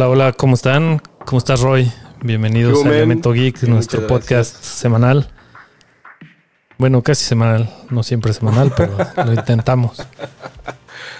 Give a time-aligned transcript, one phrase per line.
[0.00, 1.02] Hola, hola, ¿cómo están?
[1.26, 1.92] ¿Cómo estás, Roy?
[2.22, 5.28] Bienvenidos a Elemento Geek, nuestro podcast semanal.
[6.78, 9.98] Bueno, casi semanal, no siempre semanal, pero lo intentamos.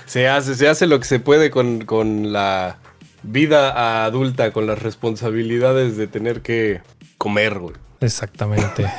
[0.07, 2.79] Se hace, se hace lo que se puede con, con la
[3.23, 6.81] vida adulta, con las responsabilidades de tener que
[7.19, 7.75] comer, güey.
[8.01, 8.91] Exactamente.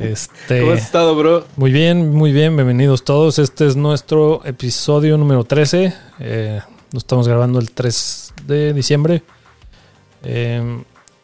[0.00, 1.46] Este, ¿Cómo has estado, bro?
[1.56, 2.56] Muy bien, muy bien.
[2.56, 3.38] Bienvenidos todos.
[3.38, 5.94] Este es nuestro episodio número 13.
[6.18, 6.60] Eh,
[6.90, 9.22] lo estamos grabando el 3 de diciembre.
[10.22, 10.82] Eh,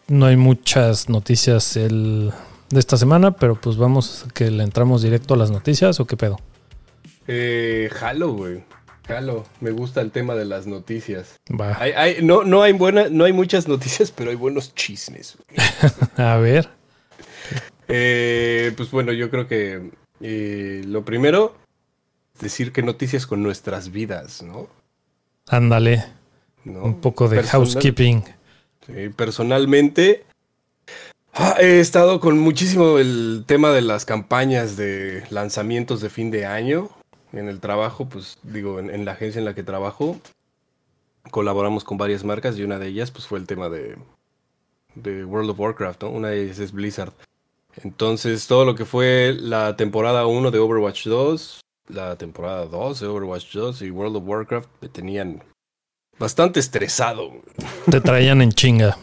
[0.09, 2.33] no hay muchas noticias el,
[2.71, 6.17] de esta semana, pero pues vamos que le entramos directo a las noticias o qué
[6.17, 6.39] pedo.
[7.27, 8.65] Eh, jalo, güey.
[9.07, 9.45] Jalo.
[9.61, 11.39] Me gusta el tema de las noticias.
[12.23, 15.39] no, no, hay buena, no hay muchas noticias, pero hay buenos chismes.
[16.17, 16.69] a ver.
[17.89, 21.57] Eh, pues bueno, yo creo que eh, lo primero,
[22.41, 24.69] decir que noticias con nuestras vidas, ¿no?
[25.49, 26.05] Ándale.
[26.65, 28.25] Un poco de housekeeping.
[28.87, 30.25] Sí, personalmente,
[31.33, 36.47] ah, he estado con muchísimo el tema de las campañas de lanzamientos de fin de
[36.47, 36.91] año.
[37.33, 40.19] En el trabajo, pues digo, en, la agencia en la que trabajo,
[41.31, 43.97] colaboramos con varias marcas y una de ellas pues fue el tema de,
[44.97, 46.11] de World of Warcraft, ¿no?
[46.11, 47.13] Una de ellas es Blizzard.
[47.77, 53.07] Entonces, todo lo que fue la temporada 1 de Overwatch 2, la temporada 2 de
[53.07, 55.43] Overwatch 2 y World of Warcraft tenían
[56.21, 57.33] bastante estresado.
[57.91, 58.97] Te traían en chinga.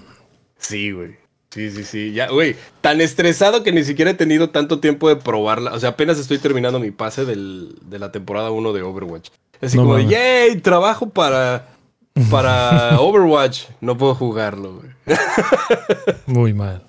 [0.57, 1.17] Sí, güey.
[1.49, 2.13] Sí, sí, sí.
[2.13, 5.73] Ya, güey, tan estresado que ni siquiera he tenido tanto tiempo de probarla.
[5.73, 9.29] O sea, apenas estoy terminando mi pase del, de la temporada 1 de Overwatch.
[9.59, 11.69] Así como de, yay, trabajo para,
[12.29, 13.63] para Overwatch.
[13.81, 15.17] No puedo jugarlo, güey.
[16.27, 16.83] Muy mal.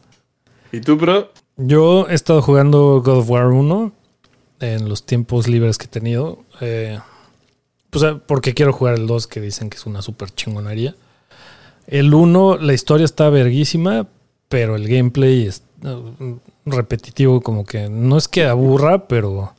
[0.71, 1.33] ¿Y tú, bro?
[1.57, 3.93] Yo he estado jugando God of War 1
[4.61, 6.45] en los tiempos libres que he tenido.
[6.61, 6.99] Eh,
[7.91, 10.95] pues porque quiero jugar el 2, que dicen que es una super chingonería.
[11.87, 14.07] El 1, la historia está verguísima,
[14.49, 19.55] pero el gameplay es uh, repetitivo, como que no es que aburra, pero.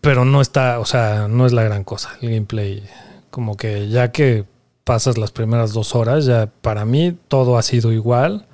[0.00, 2.16] Pero no está, o sea, no es la gran cosa.
[2.20, 2.82] El gameplay,
[3.30, 4.44] como que ya que
[4.84, 8.46] pasas las primeras dos horas, ya para mí todo ha sido igual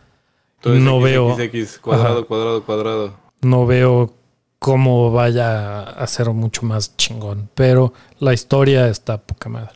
[0.65, 1.37] no veo.
[1.81, 3.15] cuadrado, cuadrado, cuadrado.
[3.43, 4.13] No veo
[4.59, 7.49] cómo vaya a ser mucho más chingón.
[7.55, 9.73] Pero la historia está poca madre.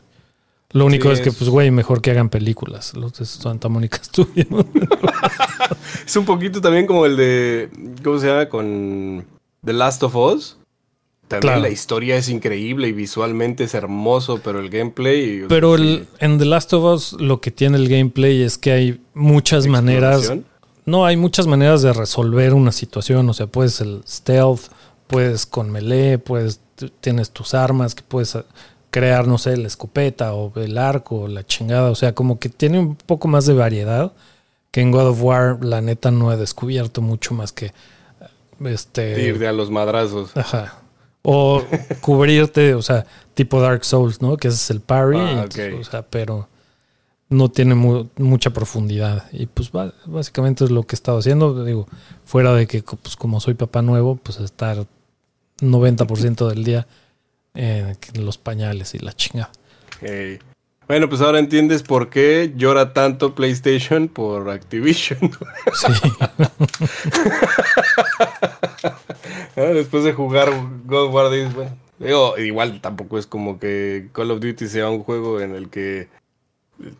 [0.71, 2.95] Lo único es, que, pues, güey, mejor que hagan películas.
[2.95, 4.45] Los de Santa Mónica Studio.
[6.05, 7.69] es un poquito también como el de.
[8.03, 8.49] ¿Cómo se llama?
[8.49, 9.25] Con
[9.63, 10.57] The Last of Us.
[11.27, 15.45] También la historia es increíble y visualmente es hermoso, pero el gameplay.
[15.47, 19.01] Pero el, en The Last of Us lo que tiene el gameplay es que hay
[19.13, 20.31] muchas maneras
[20.85, 23.29] no, hay muchas maneras de resolver una situación.
[23.29, 24.71] O sea, puedes el stealth,
[25.07, 26.59] puedes con melee, puedes,
[26.99, 28.43] tienes tus armas, que puedes eh,
[28.91, 31.89] crear, no sé, la escopeta o el arco o la chingada.
[31.89, 34.11] O sea, como que tiene un poco más de variedad
[34.71, 37.73] que en God of War, la neta, no he descubierto mucho más que
[38.65, 39.21] este.
[39.21, 40.35] Ir a los madrazos.
[40.35, 40.79] Ajá.
[41.21, 41.63] O
[42.01, 43.05] cubrirte, o sea,
[43.35, 44.35] tipo Dark Souls, ¿no?
[44.35, 45.19] Que ese es el parry.
[45.19, 45.45] Ah,
[45.79, 46.49] o sea, pero
[47.33, 49.25] no tiene mucha profundidad.
[49.31, 49.71] Y pues
[50.05, 51.65] básicamente es lo que he estado haciendo.
[51.65, 51.87] Digo,
[52.25, 54.85] fuera de que pues como soy papá nuevo, pues estar
[55.59, 56.87] 90% del día
[57.55, 59.51] en los pañales y la chingada.
[60.87, 65.19] Bueno, pues ahora entiendes por qué llora tanto PlayStation por Activision.
[65.73, 65.87] Sí.
[69.55, 70.51] Después de jugar
[70.85, 75.03] God of War, bueno, digo, igual tampoco es como que Call of Duty sea un
[75.03, 76.09] juego en el que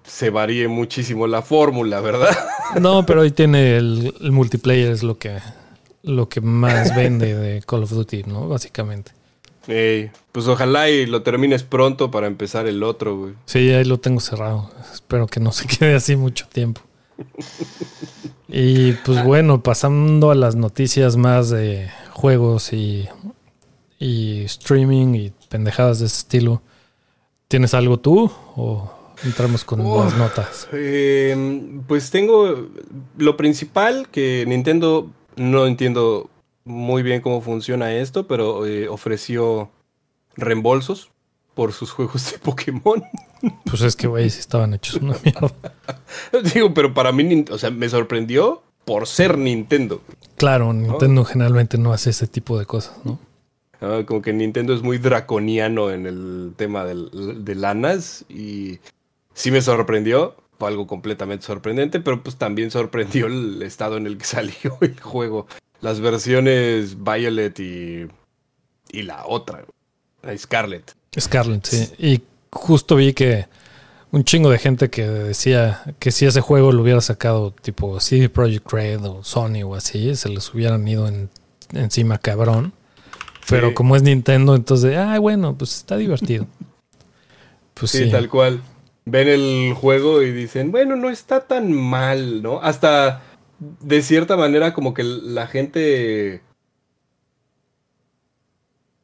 [0.04, 2.36] se varíe muchísimo la fórmula, ¿verdad?
[2.80, 5.38] No, pero ahí tiene el, multiplayer, es lo que,
[6.02, 8.48] lo que más vende de Call of Duty, ¿no?
[8.48, 9.12] Básicamente.
[10.32, 13.34] pues ojalá y lo termines pronto para empezar el otro, güey.
[13.46, 14.72] Sí, ahí lo tengo cerrado.
[14.92, 16.82] Espero que no se quede así mucho tiempo.
[18.48, 23.08] Y pues bueno, pasando a las noticias más de juegos y,
[24.00, 26.64] y streaming y pendejadas de ese estilo.
[27.48, 30.68] ¿Tienes algo tú o Entramos con las notas.
[30.72, 32.68] Em, pues tengo
[33.18, 36.30] lo principal que Nintendo no entiendo
[36.66, 39.70] muy bien cómo funciona esto, pero eh, ofreció
[40.36, 41.10] reembolsos
[41.54, 43.04] por sus juegos de Pokémon.
[43.66, 45.54] Pues es que, güey, estaban hechos una mierda.
[46.54, 50.02] Digo, pero para mí, o sea, me sorprendió por ser Nintendo.
[50.38, 53.20] Claro, Nintendo generalmente no hace ese tipo de cosas, ¿no?
[53.82, 58.80] Ah, como que Nintendo es muy draconiano en el tema de lanas y
[59.34, 64.18] sí me sorprendió, fue algo completamente sorprendente, pero pues también sorprendió el estado en el
[64.18, 65.48] que salió el juego.
[65.82, 68.08] Las versiones Violet y,
[68.92, 69.66] y la otra,
[70.38, 70.96] Scarlet.
[71.20, 71.90] Scarlet, sí.
[71.98, 72.22] Y
[72.52, 73.48] justo vi que
[74.12, 78.30] un chingo de gente que decía que si ese juego lo hubiera sacado tipo CD
[78.30, 81.12] Projekt Red o Sony o así, se les hubieran ido
[81.74, 82.74] encima cabrón.
[83.50, 86.48] Pero como es Nintendo, entonces, ah, bueno, pues está divertido.
[87.76, 88.62] Pues sí, tal cual.
[89.06, 92.62] Ven el juego y dicen, bueno, no está tan mal, ¿no?
[92.62, 93.22] Hasta
[93.60, 96.42] de cierta manera como que la gente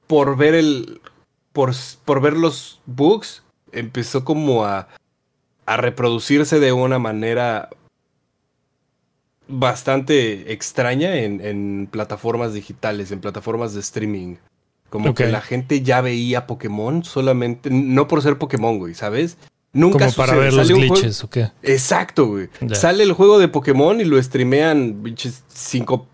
[0.08, 1.02] por ver el
[1.54, 1.74] por,
[2.06, 4.88] por ver los bugs empezó como a
[5.70, 7.70] a reproducirse de una manera
[9.48, 14.38] bastante extraña en, plataformas digitales, en plataformas de streaming.
[14.90, 19.38] Como que la gente ya veía Pokémon solamente, no por ser Pokémon, güey, ¿sabes?
[19.72, 21.52] Nunca Como para ver los glitches o qué.
[21.62, 22.50] Exacto, güey.
[22.74, 26.08] Sale el juego de Pokémon y lo streamean biches cinco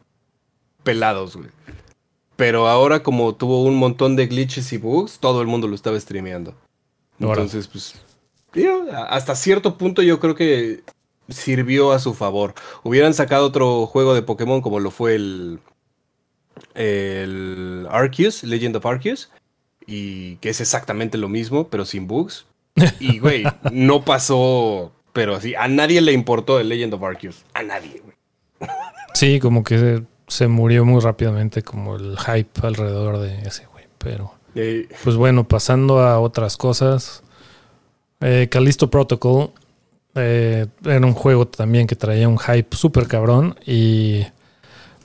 [0.84, 1.50] pelados, güey.
[2.36, 6.00] Pero ahora como tuvo un montón de glitches y bugs, todo el mundo lo estaba
[6.00, 6.54] streameando.
[7.20, 7.96] Entonces, pues
[9.10, 10.84] hasta cierto punto yo creo que
[11.30, 12.54] sirvió a su favor.
[12.84, 15.60] Hubieran sacado otro juego de Pokémon como lo fue el,
[16.74, 19.30] el Arceus, Legend of Arceus,
[19.88, 22.46] y que es exactamente lo mismo, pero sin bugs.
[23.00, 27.46] Y, güey, no pasó, pero así, a nadie le importó el Legend of Arceus.
[27.54, 28.16] A nadie, güey.
[29.14, 33.86] Sí, como que se, murió muy rápidamente, como el hype alrededor de ese, güey.
[33.98, 34.34] Pero,
[35.04, 37.24] pues bueno, pasando a otras cosas.
[38.22, 39.52] Eh, Callisto Protocol
[40.16, 44.26] eh, era un juego también que traía un hype súper cabrón y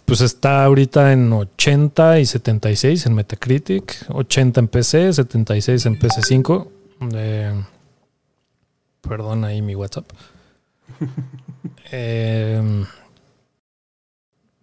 [0.05, 6.69] pues está ahorita en 80 y 76 en Metacritic, 80 en PC, 76 en PC5.
[7.14, 7.64] Eh,
[9.00, 10.11] perdón ahí mi WhatsApp.
[11.93, 12.85] Eh,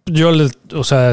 [0.06, 1.12] yo, les, o sea,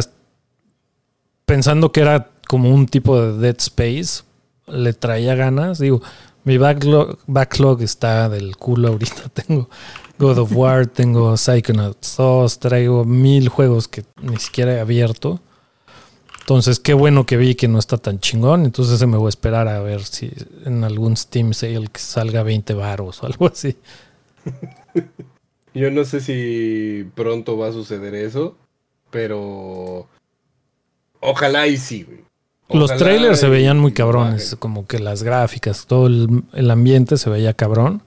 [1.45, 4.23] pensando que era como un tipo de Dead Space,
[4.67, 5.79] le traía ganas.
[5.79, 6.01] Digo,
[6.45, 9.29] mi backlog, backlog está del culo ahorita.
[9.33, 9.69] Tengo
[10.17, 15.41] God of War, tengo Psychonauts 2, traigo mil juegos que ni siquiera he abierto.
[16.45, 18.65] Entonces, qué bueno que vi que no está tan chingón.
[18.65, 20.31] Entonces, se me voy a esperar a ver si
[20.63, 23.75] en algún Steam sale que salga 20 baros o algo así.
[25.73, 28.55] Yo no sé si pronto va a suceder eso,
[29.09, 30.07] pero
[31.19, 32.19] ojalá y sí, güey.
[32.69, 37.55] Los trailers se veían muy cabrones, como que las gráficas, todo el, ambiente se veía
[37.55, 38.03] cabrón,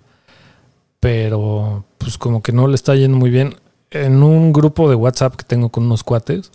[1.01, 3.57] pero pues como que no le está yendo muy bien.
[3.91, 6.53] En un grupo de WhatsApp que tengo con unos cuates,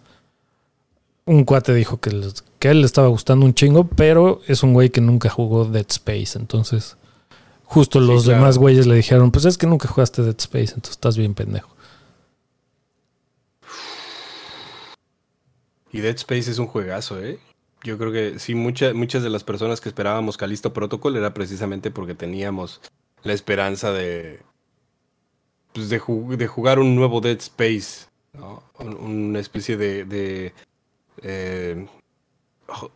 [1.26, 2.12] un cuate dijo que,
[2.60, 5.66] que a él le estaba gustando un chingo, pero es un güey que nunca jugó
[5.66, 6.98] Dead Space, entonces
[7.66, 11.18] justo los demás güeyes le dijeron, pues es que nunca jugaste Dead Space, entonces estás
[11.18, 11.76] bien pendejo.
[15.92, 17.40] Y Dead Space es un juegazo, ¿eh?
[17.84, 21.92] Yo creo que sí, muchas muchas de las personas que esperábamos Calisto Protocol era precisamente
[21.92, 22.82] porque teníamos
[23.24, 24.40] la esperanza de,
[25.74, 28.08] pues de, jugar un nuevo Dead Space,
[28.80, 30.54] una especie de,
[31.22, 31.88] eh,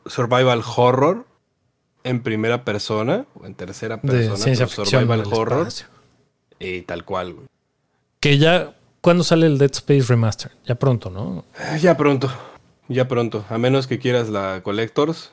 [0.05, 1.25] survival horror
[2.03, 5.67] en primera persona o en tercera persona, survival horror
[6.59, 7.35] y tal cual.
[8.19, 10.51] Que ya, ¿cuándo sale el Dead Space Remaster?
[10.65, 11.45] Ya pronto, ¿no?
[11.79, 12.31] Ya pronto.
[12.89, 15.31] Ya pronto, a menos que quieras la Collectors.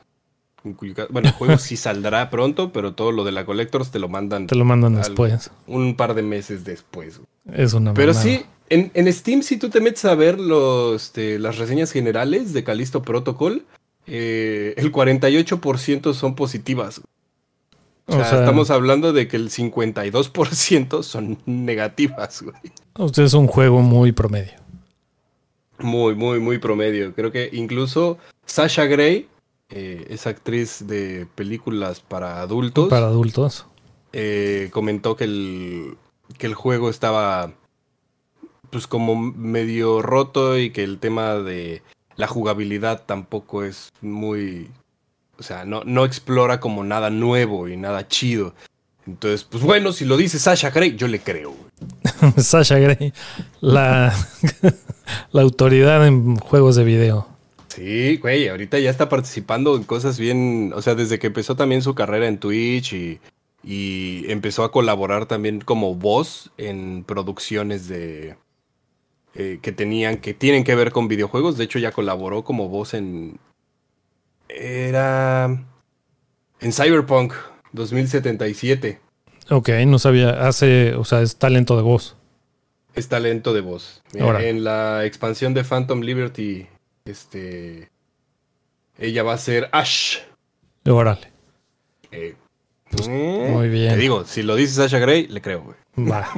[1.10, 4.46] Bueno, el juego sí saldrá pronto, pero todo lo de la Collectors te lo mandan.
[4.46, 5.50] Te lo mandan después.
[5.66, 7.20] Un par de meses después.
[7.52, 11.58] Es una Pero sí, en, Steam, si tú te metes a ver los, este, las
[11.58, 13.64] reseñas generales de Calisto Protocol,
[14.06, 17.02] eh, el 48% son positivas.
[18.06, 23.10] O, sea, estamos hablando de que el 52% son negativas, güey.
[23.12, 24.52] Sea, es un juego muy promedio.
[25.78, 27.14] Muy, muy, muy promedio.
[27.14, 29.26] Creo que incluso Sasha Gray,
[29.70, 32.88] eh, esa actriz de películas para adultos.
[32.88, 33.66] Para adultos.
[34.12, 35.96] Eh, comentó que el,
[36.38, 37.52] que el juego estaba
[38.70, 41.82] pues como medio roto y que el tema de
[42.16, 44.70] la jugabilidad tampoco es muy...
[45.38, 48.54] O sea, no, no explora como nada nuevo y nada chido.
[49.06, 51.54] Entonces, pues bueno, si lo dice Sasha Gray, yo le creo.
[52.36, 53.12] Sasha Gray,
[53.60, 54.14] la,
[55.32, 57.33] la autoridad en juegos de video.
[57.74, 61.82] Sí, güey, ahorita ya está participando en cosas bien, o sea, desde que empezó también
[61.82, 63.20] su carrera en Twitch y,
[63.64, 68.36] y empezó a colaborar también como voz en producciones de
[69.34, 71.56] eh, que tenían, que tienen que ver con videojuegos.
[71.56, 73.40] De hecho, ya colaboró como voz en
[74.48, 75.46] era
[76.60, 77.32] en Cyberpunk
[77.72, 79.00] 2077.
[79.50, 80.46] Ok, no sabía.
[80.46, 82.16] Hace, o sea, es talento de voz.
[82.94, 84.02] Es talento de voz.
[84.12, 86.68] en la expansión de Phantom Liberty,
[87.04, 87.90] este.
[88.98, 90.18] Ella va a ser Ash.
[90.86, 91.32] Órale.
[92.10, 92.34] Eh,
[92.90, 93.90] Pues, eh, muy bien.
[93.90, 96.08] Te digo, si lo dice Sasha Gray, le creo, güey.
[96.10, 96.28] Va.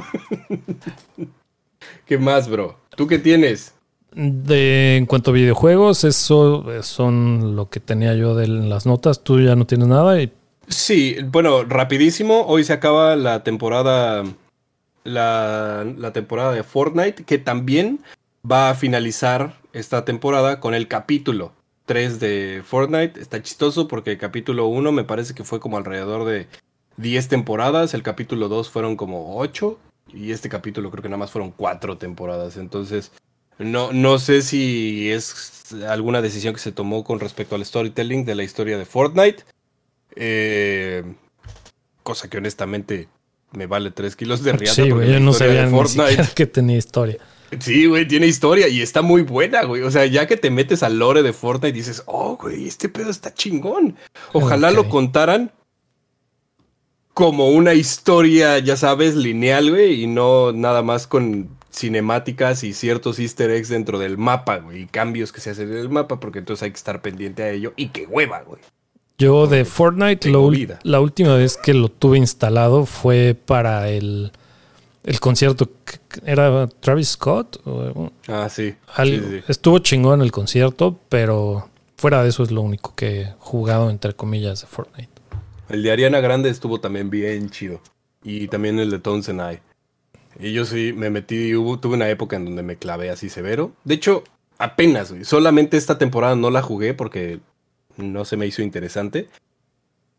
[2.05, 2.79] ¿Qué más, bro?
[2.95, 3.73] ¿Tú qué tienes?
[4.13, 9.23] De, en cuanto a videojuegos, eso son lo que tenía yo de las notas.
[9.23, 10.19] Tú ya no tienes nada.
[10.21, 10.31] Y...
[10.67, 12.45] Sí, bueno, rapidísimo.
[12.47, 14.23] Hoy se acaba la temporada.
[15.03, 18.01] La, la temporada de Fortnite, que también
[18.49, 21.53] va a finalizar esta temporada con el capítulo
[21.85, 23.19] 3 de Fortnite.
[23.19, 26.47] Está chistoso porque el capítulo 1 me parece que fue como alrededor de
[26.97, 29.77] 10 temporadas, el capítulo 2 fueron como 8
[30.13, 32.57] y este capítulo creo que nada más fueron 4 temporadas.
[32.57, 33.11] Entonces,
[33.57, 38.35] no, no sé si es alguna decisión que se tomó con respecto al storytelling de
[38.35, 39.43] la historia de Fortnite.
[40.15, 41.03] Eh,
[42.03, 43.09] cosa que honestamente
[43.51, 44.75] me vale 3 kilos de riata.
[44.75, 46.29] Sí, güey, yo no sabía Fortnite.
[46.35, 47.17] que tenía historia.
[47.59, 49.81] Sí, güey, tiene historia y está muy buena, güey.
[49.83, 52.89] O sea, ya que te metes al lore de Fortnite y dices, oh, güey, este
[52.89, 53.95] pedo está chingón.
[54.33, 55.51] Ojalá lo contaran
[57.13, 63.19] como una historia, ya sabes, lineal, güey, y no nada más con cinemáticas y ciertos
[63.19, 66.39] easter eggs dentro del mapa, güey, y cambios que se hacen en el mapa, porque
[66.39, 67.73] entonces hay que estar pendiente a ello.
[67.75, 68.61] Y qué hueva, güey.
[69.17, 70.29] Yo de Fortnite,
[70.83, 74.31] la última vez que lo tuve instalado fue para el
[75.07, 75.69] el concierto
[76.25, 77.61] era Travis Scott.
[78.27, 78.75] ah, sí.
[79.47, 84.13] Estuvo chingón el concierto, pero fuera de eso es lo único que he jugado, entre
[84.13, 85.09] comillas, de Fortnite.
[85.69, 87.79] El de Ariana Grande estuvo también bien chido.
[88.21, 90.45] Y también el de I.
[90.45, 93.71] Y yo sí me metí, hubo, tuve una época en donde me clavé así severo.
[93.85, 94.25] De hecho,
[94.57, 97.39] apenas, Solamente esta temporada no la jugué porque
[97.95, 99.29] no se me hizo interesante.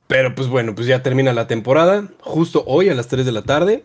[0.07, 2.09] Pero pues bueno, pues ya termina la temporada.
[2.21, 3.83] Justo hoy a las 3 de la tarde.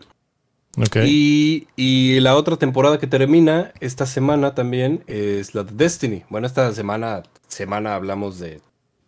[1.04, 6.24] Y, la otra temporada que termina esta semana también es la de Destiny.
[6.30, 8.60] Bueno, esta semana, semana hablamos de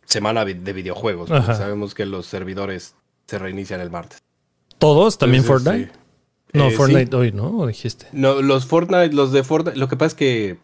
[0.04, 1.28] semana de videojuegos.
[1.28, 2.94] Sabemos que los servidores
[3.26, 4.22] se reinician el martes.
[4.78, 5.18] ¿Todos?
[5.18, 5.92] ¿También Fortnite?
[6.52, 7.58] No, eh, Fortnite hoy, ¿no?
[7.58, 8.06] ¿O dijiste?
[8.12, 10.58] No, los Fortnite, los de Fortnite, lo que pasa es que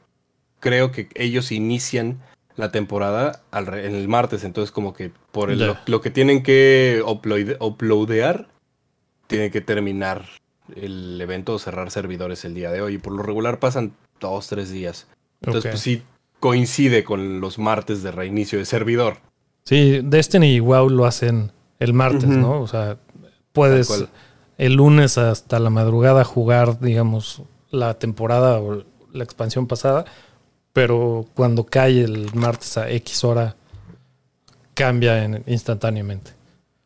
[0.60, 2.20] creo que ellos inician
[2.56, 8.48] la temporada en el martes, entonces como que por lo, que tienen que uploadear,
[9.26, 10.26] tiene que terminar
[10.76, 12.94] el evento cerrar servidores el día de hoy.
[12.94, 15.06] Y por lo regular pasan dos, tres días.
[15.40, 16.02] Entonces, pues sí,
[16.40, 19.18] coincide con los martes de reinicio de servidor.
[19.64, 22.60] Sí, Destiny y WoW lo hacen el martes, ¿no?
[22.60, 22.98] O sea,
[23.52, 24.06] puedes
[24.58, 30.04] el lunes hasta la madrugada jugar, digamos, la temporada o la expansión pasada,
[30.72, 33.56] pero cuando cae el martes a X hora,
[34.74, 36.32] cambia instantáneamente.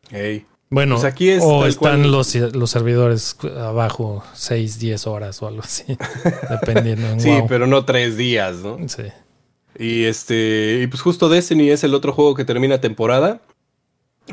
[0.09, 0.45] Hey.
[0.69, 5.97] Bueno, pues aquí o están los, los servidores abajo 6, 10 horas o algo así,
[6.49, 7.19] dependiendo.
[7.19, 8.77] sí, pero no 3 días, ¿no?
[8.89, 9.03] Sí.
[9.79, 13.41] Y este, y pues justo Destiny es el otro juego que termina temporada.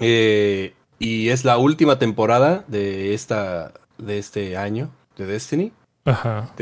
[0.00, 5.72] Eh, y es la última temporada de esta, de este año de Destiny.
[6.06, 6.52] Ajá.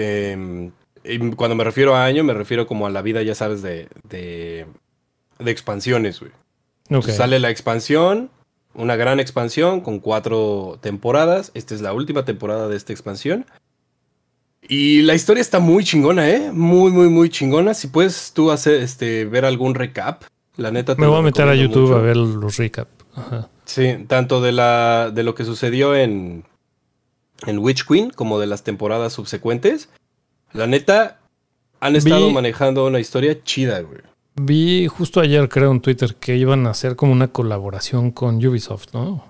[1.37, 4.67] cuando me refiero a año, me refiero como a la vida, ya sabes, de, de,
[5.39, 7.03] de expansiones, güey.
[7.03, 8.31] sale la expansión,
[8.75, 11.51] una gran expansión con cuatro temporadas.
[11.55, 13.47] Esta es la última temporada de esta expansión.
[14.69, 16.51] Y la historia está muy chingona, ¿eh?
[16.53, 17.75] Muy, muy, muy chingona.
[17.75, 20.23] Si puedes tú hacer, este, ver algún recap,
[20.57, 20.95] la neta.
[20.95, 22.89] Me voy a meter a YouTube a ver los recap.
[23.65, 26.45] Sí, tanto de, la, de lo que sucedió en,
[27.47, 29.89] en Witch Queen como de las temporadas subsecuentes.
[30.53, 31.19] La neta,
[31.81, 34.01] han estado manejando una historia chida, güey.
[34.35, 38.95] Vi justo ayer, creo, en Twitter que iban a hacer como una colaboración con Ubisoft,
[38.95, 39.25] ¿no?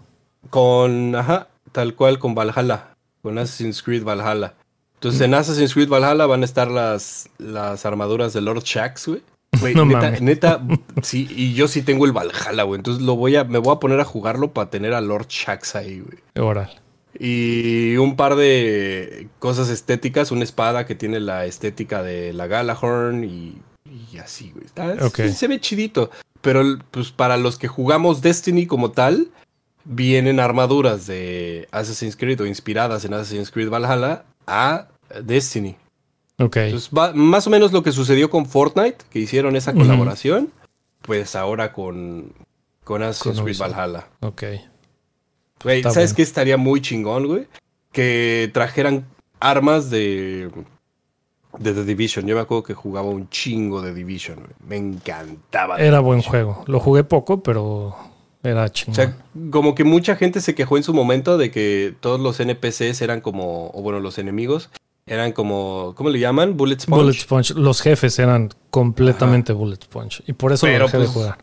[0.51, 4.55] Con, ajá, tal cual con Valhalla, con Assassin's Creed Valhalla.
[4.95, 9.23] Entonces en Assassin's Creed Valhalla van a estar las, las armaduras de Lord Shax, güey.
[9.61, 10.63] Güey, neta, neta,
[11.03, 12.79] sí, y yo sí tengo el Valhalla, güey.
[12.79, 15.75] Entonces lo voy a, me voy a poner a jugarlo para tener a Lord Shax
[15.75, 16.19] ahí, güey.
[16.47, 16.71] Oral.
[17.19, 23.25] Y un par de cosas estéticas, una espada que tiene la estética de la Galahorn
[23.25, 23.61] y
[24.13, 24.67] y así, güey.
[25.33, 26.11] se ve chidito.
[26.41, 29.29] Pero pues para los que jugamos Destiny como tal,
[29.85, 34.89] vienen armaduras de Assassin's Creed o inspiradas en Assassin's Creed Valhalla a
[35.23, 35.77] Destiny.
[36.39, 36.57] Ok.
[37.15, 40.51] más o menos lo que sucedió con Fortnite, que hicieron esa colaboración,
[41.03, 42.33] pues ahora con,
[42.83, 44.09] con Assassin's Creed Valhalla.
[44.21, 44.43] Ok.
[45.63, 47.47] Güey, ¿sabes qué estaría muy chingón, güey?
[47.93, 49.07] Que trajeran
[49.39, 50.51] armas de
[51.59, 52.27] de The Division.
[52.27, 54.39] Yo me acuerdo que jugaba un chingo de Division.
[54.67, 55.79] Me encantaba.
[55.79, 56.65] Era buen juego.
[56.67, 57.97] Lo jugué poco, pero
[58.43, 58.93] era chingón.
[58.93, 59.17] O sea,
[59.51, 63.21] como que mucha gente se quejó en su momento de que todos los NPCs eran
[63.21, 64.71] como, o bueno, los enemigos
[65.07, 66.57] eran como, ¿cómo le llaman?
[66.57, 67.03] Bullet Sponge.
[67.03, 67.55] Bullet Sponge.
[67.55, 70.23] Los jefes eran completamente Bullet Sponge.
[70.27, 71.39] Y por eso lo dejé de pues, jugar.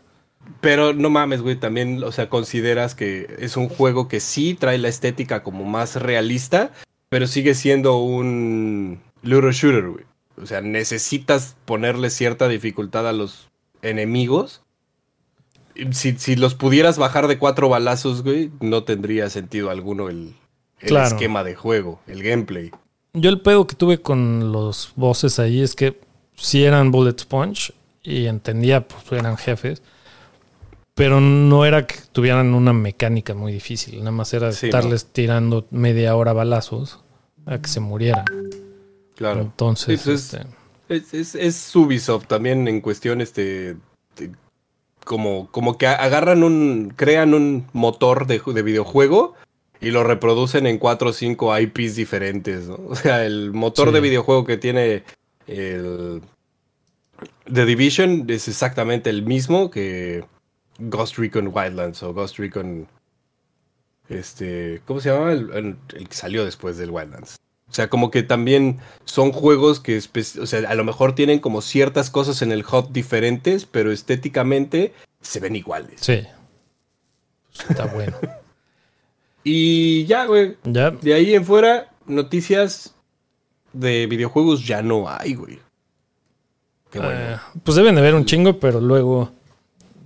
[0.60, 4.78] pero no mames, güey, también, o sea, consideras que es un juego que sí trae
[4.78, 6.72] la estética como más realista,
[7.08, 10.04] pero sigue siendo un Luro Shooter, güey.
[10.40, 13.50] O sea, necesitas ponerle cierta dificultad a los
[13.82, 14.62] enemigos.
[15.92, 20.34] Si, si los pudieras bajar de cuatro balazos, güey, no tendría sentido alguno el,
[20.80, 22.70] el esquema de juego, el gameplay.
[23.12, 26.00] Yo el pedo que tuve con los bosses ahí es que
[26.36, 27.72] si eran bullet sponge
[28.02, 29.82] y entendía, pues eran jefes,
[30.94, 36.14] pero no era que tuvieran una mecánica muy difícil, nada más era estarles tirando media
[36.16, 37.00] hora balazos
[37.46, 38.24] a que se murieran.
[39.20, 39.42] Claro.
[39.42, 40.34] Entonces, pues
[40.88, 43.76] es, este, es, Ubisoft también en cuestión este
[45.04, 49.34] como, como que agarran un crean un motor de, de videojuego
[49.78, 52.78] y lo reproducen en cuatro o cinco IPs diferentes, ¿no?
[52.88, 55.04] O sea, el motor de videojuego que tiene
[55.46, 56.22] el
[57.52, 60.24] The Division es exactamente el mismo que
[60.78, 62.88] Ghost Recon Wildlands o Ghost Recon
[64.08, 65.32] este, ¿cómo se llama?
[65.32, 65.76] El,
[66.08, 67.36] que salió después del Wildlands.
[67.70, 71.62] O sea, como que también son juegos que, o sea, a lo mejor tienen como
[71.62, 76.00] ciertas cosas en el hub diferentes, pero estéticamente se ven iguales.
[76.00, 76.26] Sí.
[77.68, 78.16] Está bueno.
[79.42, 80.58] Y ya, güey.
[80.64, 80.90] Ya.
[80.90, 82.94] De ahí en fuera, noticias
[83.72, 85.58] de videojuegos ya no hay, güey.
[86.90, 87.18] Qué bueno.
[87.18, 89.30] Eh, pues deben de ver un chingo, pero luego,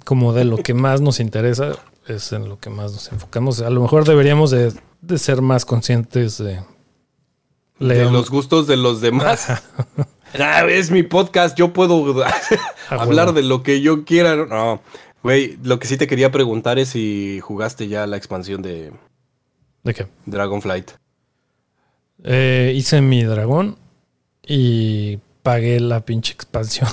[0.05, 1.73] como de lo que más nos interesa,
[2.07, 3.61] es en lo que más nos enfocamos.
[3.61, 4.73] A lo mejor deberíamos de,
[5.19, 6.61] ser más conscientes de...
[7.79, 9.49] De los gustos de los demás.
[10.39, 12.25] ah, es mi podcast, yo puedo
[12.89, 14.37] hablar de lo que yo quiera.
[14.37, 14.81] No,
[15.23, 18.93] güey, lo que sí te quería preguntar es si jugaste ya la expansión de,
[19.85, 20.07] ¿De qué?
[20.25, 20.93] Dragonflight.
[22.25, 23.77] Eh, hice mi dragón
[24.43, 26.89] y pagué la pinche expansión.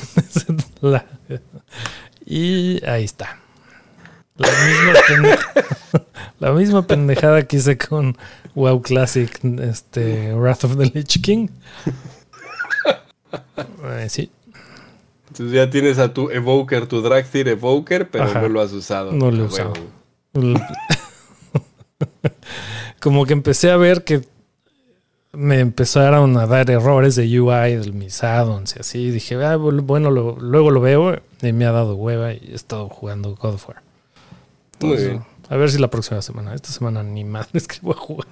[2.26, 3.41] y ahí está.
[4.42, 4.94] La misma,
[6.40, 8.18] la misma pendejada que hice con
[8.56, 9.30] WoW Classic,
[9.62, 11.50] este, Wrath of the Lich King.
[13.84, 14.30] Eh, sí.
[15.30, 19.14] Entonces ya tienes a tu Evoker, tu Dragthir Evoker, pero no lo has usado.
[19.14, 19.74] No lo he usado
[23.00, 24.22] como que empecé a ver que
[25.34, 29.12] me empezaron a dar errores de UI de mis addons y así.
[29.12, 33.36] Dije, ah, bueno, luego lo veo y me ha dado hueva y he estado jugando
[33.36, 33.82] God of War.
[35.50, 36.54] A ver si la próxima semana.
[36.54, 38.28] Esta semana ni madres que voy a jugar.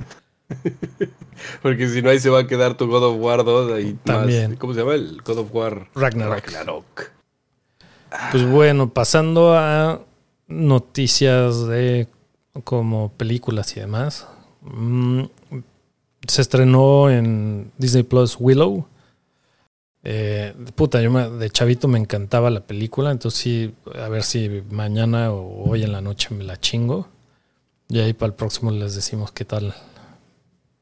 [1.62, 4.56] Porque si no, ahí se va a quedar tu God of War 2 y También.
[4.56, 4.96] ¿Cómo se llama?
[4.96, 6.46] El God of War Ragnarok.
[6.46, 7.12] Ragnarok.
[8.32, 10.02] Pues bueno, pasando a
[10.48, 12.08] noticias de
[12.64, 14.28] como películas y demás.
[14.62, 15.24] Mm,
[16.28, 18.88] se estrenó en Disney Plus Willow.
[20.04, 25.32] Eh, puta, yo de chavito me encantaba la película, entonces sí, a ver si mañana
[25.32, 27.08] o hoy en la noche me la chingo.
[27.90, 29.74] Y ahí para el próximo les decimos qué tal.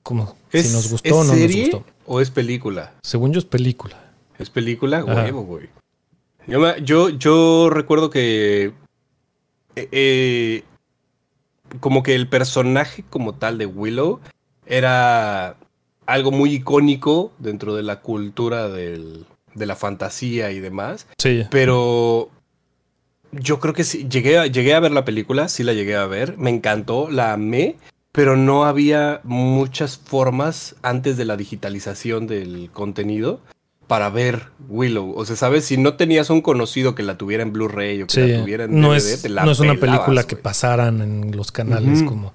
[0.03, 1.85] Como, si nos gustó o no nos gustó.
[2.05, 2.93] ¿O es película?
[3.01, 3.97] Según yo es película.
[4.37, 5.03] ¿Es película?
[5.03, 5.69] Huevo, güey.
[6.47, 8.73] Yo, yo, yo, recuerdo que
[9.75, 10.63] eh, eh
[11.81, 14.21] como que el personaje como tal de Willow
[14.65, 15.57] era
[16.07, 21.05] algo muy icónico dentro de la cultura del, de la fantasía y demás.
[21.17, 21.43] Sí.
[21.51, 22.31] Pero
[23.31, 26.07] yo creo que sí, llegué a, llegué a ver la película, sí la llegué a
[26.07, 27.75] ver, me encantó, la amé,
[28.11, 33.41] pero no había muchas formas antes de la digitalización del contenido
[33.87, 35.13] para ver Willow.
[35.15, 35.65] O sea, ¿sabes?
[35.65, 38.79] Si no tenías un conocido que la tuviera en Blu-ray o que la tuviera en
[38.79, 42.33] no es, No es una película que pasaran en los canales como...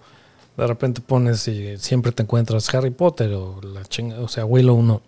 [0.57, 4.83] De repente pones y siempre te encuentras Harry Potter o la chinga, o sea, Willow
[4.83, 5.03] no.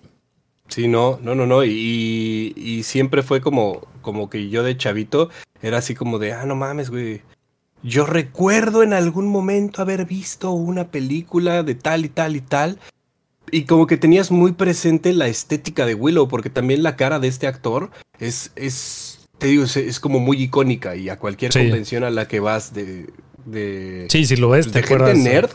[0.68, 1.64] Sí, no, no, no, no.
[1.64, 5.28] Y, y siempre fue como, como que yo de chavito
[5.60, 7.22] era así como de, ah, no mames, güey.
[7.82, 12.78] Yo recuerdo en algún momento haber visto una película de tal y tal y tal
[13.50, 17.28] y como que tenías muy presente la estética de Willow, porque también la cara de
[17.28, 22.10] este actor es, es te digo, es, como muy icónica y a cualquier convención a
[22.10, 23.10] la que vas de...
[23.44, 25.50] de sí, si lo ves, de gente nerd.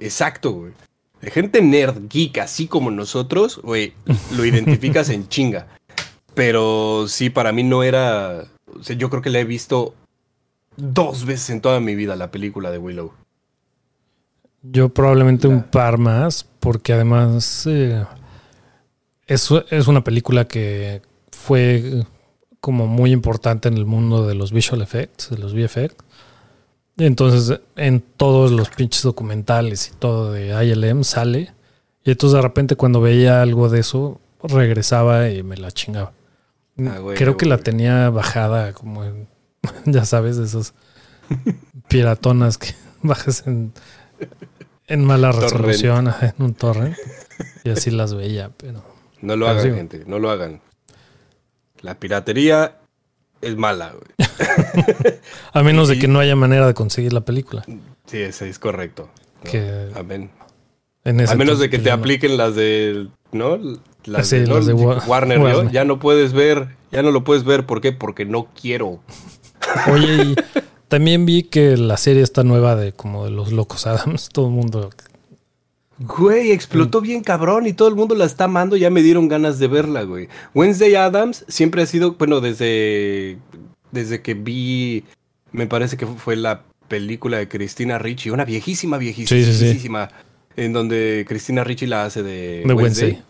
[0.00, 0.72] Exacto, güey.
[1.20, 3.94] De gente nerd, geek, así como nosotros, güey,
[4.36, 5.68] lo identificas en chinga.
[6.34, 8.44] Pero sí, para mí no era...
[8.74, 9.94] O sea, yo creo que la he visto
[10.76, 13.12] dos veces en toda mi vida la película de Willow.
[14.62, 18.04] Yo probablemente un par más, porque además eh,
[19.26, 19.50] es,
[19.88, 22.04] una película que fue
[22.60, 25.96] como muy importante en el mundo de los visual effects, de los VFX.
[26.98, 31.52] Entonces, en todos los pinches documentales y todo de ILM sale.
[32.04, 36.12] Y entonces de repente cuando veía algo de eso, regresaba y me la chingaba.
[36.78, 39.28] Ah, Creo que la tenía bajada como en
[39.84, 40.74] ya sabes, esos
[41.88, 43.72] piratonas que bajas en,
[44.86, 46.96] en mala resolución en un torrent.
[47.64, 48.82] Y así las veía, pero.
[49.20, 50.60] No lo hagan, gente, no lo hagan.
[51.80, 52.78] La piratería
[53.42, 54.28] es mala, güey.
[55.52, 57.64] A menos de que no haya manera de conseguir la película.
[58.06, 59.10] Sí, ese es correcto.
[59.44, 60.30] Que, Amén.
[61.04, 63.58] a menos de que te apliquen las de, ¿no?
[64.04, 64.44] Las, de,
[65.06, 67.66] Warner, Ya no puedes ver, ya no lo puedes ver.
[67.66, 67.92] ¿Por qué?
[67.92, 69.00] Porque no quiero.
[69.92, 70.34] Oye, y
[70.88, 74.28] también vi que la serie está nueva de como de los locos Adams.
[74.32, 74.90] Todo el mundo
[76.02, 77.04] Güey, explotó mm.
[77.04, 78.76] bien cabrón y todo el mundo la está amando.
[78.76, 80.28] Ya me dieron ganas de verla, güey.
[80.54, 83.38] Wednesday Adams siempre ha sido, bueno, desde,
[83.90, 85.04] desde que vi,
[85.52, 90.08] me parece que fue la película de Cristina Ricci, una viejísima, viejísima,
[90.56, 93.22] en donde Cristina Ricci la hace de, Wednesday.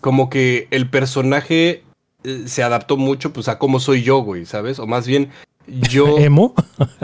[0.00, 1.82] Como que el personaje
[2.24, 4.78] eh, se adaptó mucho pues a cómo soy yo, güey, ¿sabes?
[4.78, 5.30] O más bien
[5.68, 6.18] yo.
[6.18, 6.54] ¿Emo?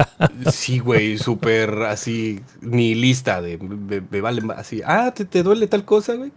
[0.53, 4.83] sí, güey, súper así, nihilista, de me, vale así.
[4.85, 6.33] Ah, ¿te, duele tal cosa, güey?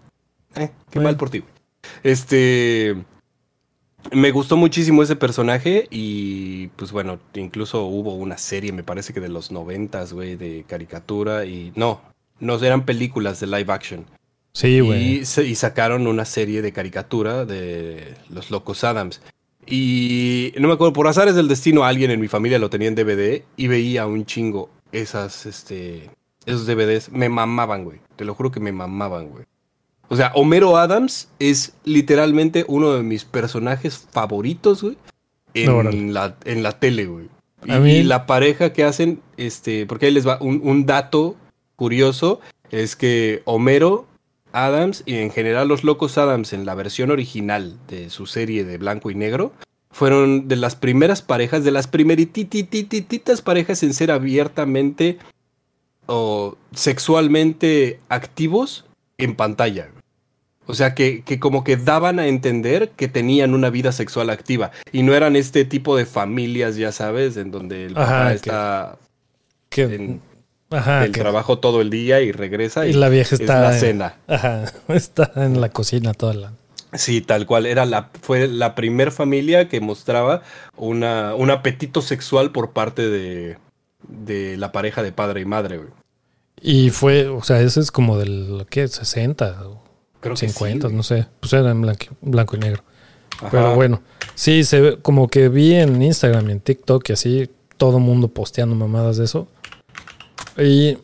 [0.55, 1.51] Eh, qué mal por ti, güey.
[2.03, 2.95] Este.
[4.11, 9.19] Me gustó muchísimo ese personaje y pues bueno, incluso hubo una serie, me parece que
[9.19, 11.99] de los noventas, güey, de caricatura y no,
[12.39, 14.05] no eran películas de live action.
[14.53, 15.17] Sí, güey.
[15.17, 19.21] Y, y, sacaron una serie de caricatura de Los Locos Adams.
[19.67, 22.95] Y no me acuerdo, por azares del destino, alguien en mi familia lo tenía en
[22.95, 26.09] DVD y veía un chingo esas, este,
[26.45, 27.11] esos DVDs.
[27.11, 27.99] Me mamaban, güey.
[28.15, 29.45] Te lo juro que me mamaban, güey.
[30.09, 34.97] O sea, Homero Adams es literalmente uno de mis personajes favoritos, güey.
[35.53, 37.29] En, la, en la tele, güey.
[37.65, 41.35] Y, la pareja que hacen, este, porque ahí les va un, un dato
[41.75, 44.05] curioso, es que Homero
[44.51, 48.77] Adams y en general los Locos Adams en la versión original de su serie de
[48.77, 49.53] blanco y negro
[49.91, 55.17] fueron de las primeras parejas, de las primeritititas parejas en ser abiertamente
[56.05, 58.85] o sexualmente activos
[59.17, 59.89] en pantalla.
[60.65, 64.71] O sea, que, que, como que daban a entender que tenían una vida sexual activa.
[64.91, 68.97] Y no eran este tipo de familias, ya sabes, en donde el papá está
[69.69, 70.19] que,
[70.69, 74.15] Ajá, el trabajo todo el día y regresa y, la vieja está en la cena.
[74.27, 76.53] Ajá, está en la cocina toda la.
[76.93, 77.65] Sí, tal cual.
[77.65, 80.41] Era la, fue la primer familia que mostraba
[80.75, 83.57] una, un apetito sexual por parte de,
[84.07, 85.89] de la pareja de padre y madre, güey.
[86.59, 88.87] Y fue, o sea, ese es como del, ¿qué?
[88.87, 89.83] 60 o
[90.19, 91.27] Creo 50, no sé.
[91.39, 92.83] Pues era en blanco, y negro.
[93.51, 94.01] Pero bueno,
[94.33, 98.29] sí, se ve como que vi en Instagram y en TikTok y así, todo mundo
[98.29, 99.47] posteando mamadas de eso.
[100.57, 100.97] Y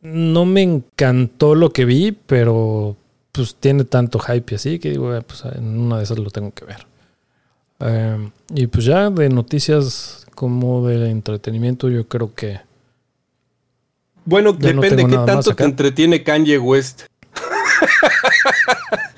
[0.00, 2.96] no me encantó lo que vi, pero
[3.32, 6.52] pues tiene tanto hype así que digo, eh, pues en una de esas lo tengo
[6.52, 6.86] que ver.
[7.80, 12.60] Em, y pues ya de noticias como de entretenimiento, yo creo que.
[14.24, 17.02] Bueno, depende de qué tanto te entretiene Kanye West.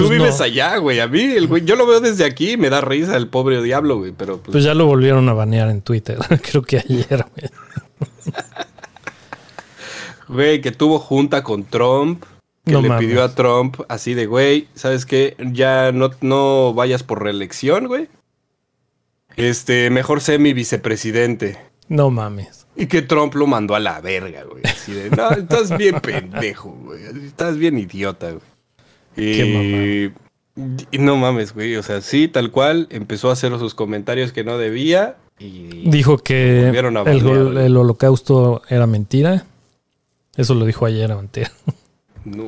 [0.00, 1.00] Tú pues vives allá, güey.
[1.00, 3.62] A mí, el güey, yo lo veo desde aquí y me da risa el pobre
[3.62, 4.12] diablo, güey.
[4.12, 4.52] Pero pues...
[4.52, 6.18] pues ya lo volvieron a banear en Twitter.
[6.50, 7.50] Creo que ayer, güey.
[10.28, 12.24] Güey, que tuvo junta con Trump.
[12.64, 15.34] Que le pidió a Trump así de, güey, ¿sabes qué?
[15.38, 18.08] Ya no, no vayas por reelección, güey.
[19.34, 21.58] Este, mejor sé mi vicepresidente.
[21.88, 22.68] No mames.
[22.76, 24.62] Y que Trump lo mandó a la verga, güey.
[24.64, 27.02] Así de, no, estás bien pendejo, güey.
[27.26, 28.42] Estás bien idiota, güey.
[29.20, 31.76] Y, no mames, güey.
[31.76, 32.86] O sea, sí, tal cual.
[32.90, 35.16] Empezó a hacer sus comentarios que no debía.
[35.38, 39.46] Y dijo que el, holocausto era mentira.
[40.36, 41.50] Eso lo dijo ayer, mentira.
[42.24, 42.44] No,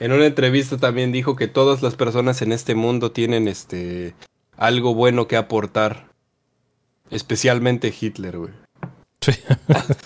[0.00, 4.14] en una entrevista también dijo que todas las personas en este mundo tienen este
[4.56, 6.08] algo bueno que aportar.
[7.10, 8.52] Especialmente Hitler, güey.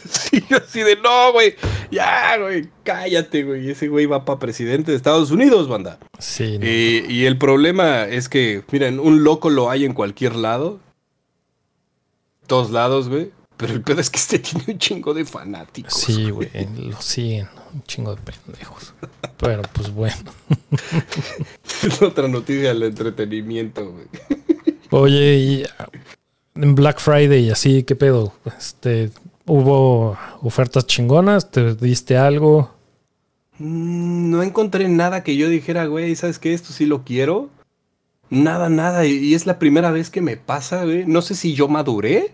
[0.09, 0.43] Sí.
[0.55, 1.55] así de no, güey.
[1.91, 3.71] Ya, güey, cállate, güey.
[3.71, 5.99] Ese güey va para presidente de Estados Unidos, banda.
[6.19, 6.59] Sí.
[6.63, 10.81] y el problema es que, miren, un loco lo hay en cualquier lado.
[12.47, 13.31] Todos lados, güey.
[13.63, 15.95] Pero el pedo es que este tiene un chingo de fanáticos.
[15.95, 17.49] Sí, güey, lo siguen.
[17.73, 18.93] Un chingo de pendejos.
[19.37, 20.17] Pero pues bueno.
[21.85, 24.07] es otra noticia del entretenimiento, güey.
[24.91, 25.65] Oye, y
[26.55, 28.33] en Black Friday y así, ¿qué pedo?
[28.59, 29.11] Este,
[29.47, 31.51] ¿Hubo ofertas chingonas?
[31.51, 32.71] ¿Te diste algo?
[33.59, 36.55] Mm, no encontré nada que yo dijera, güey, ¿sabes qué?
[36.55, 37.51] Esto sí lo quiero.
[38.31, 39.05] Nada, nada.
[39.05, 41.05] Y es la primera vez que me pasa, güey.
[41.07, 42.33] No sé si yo maduré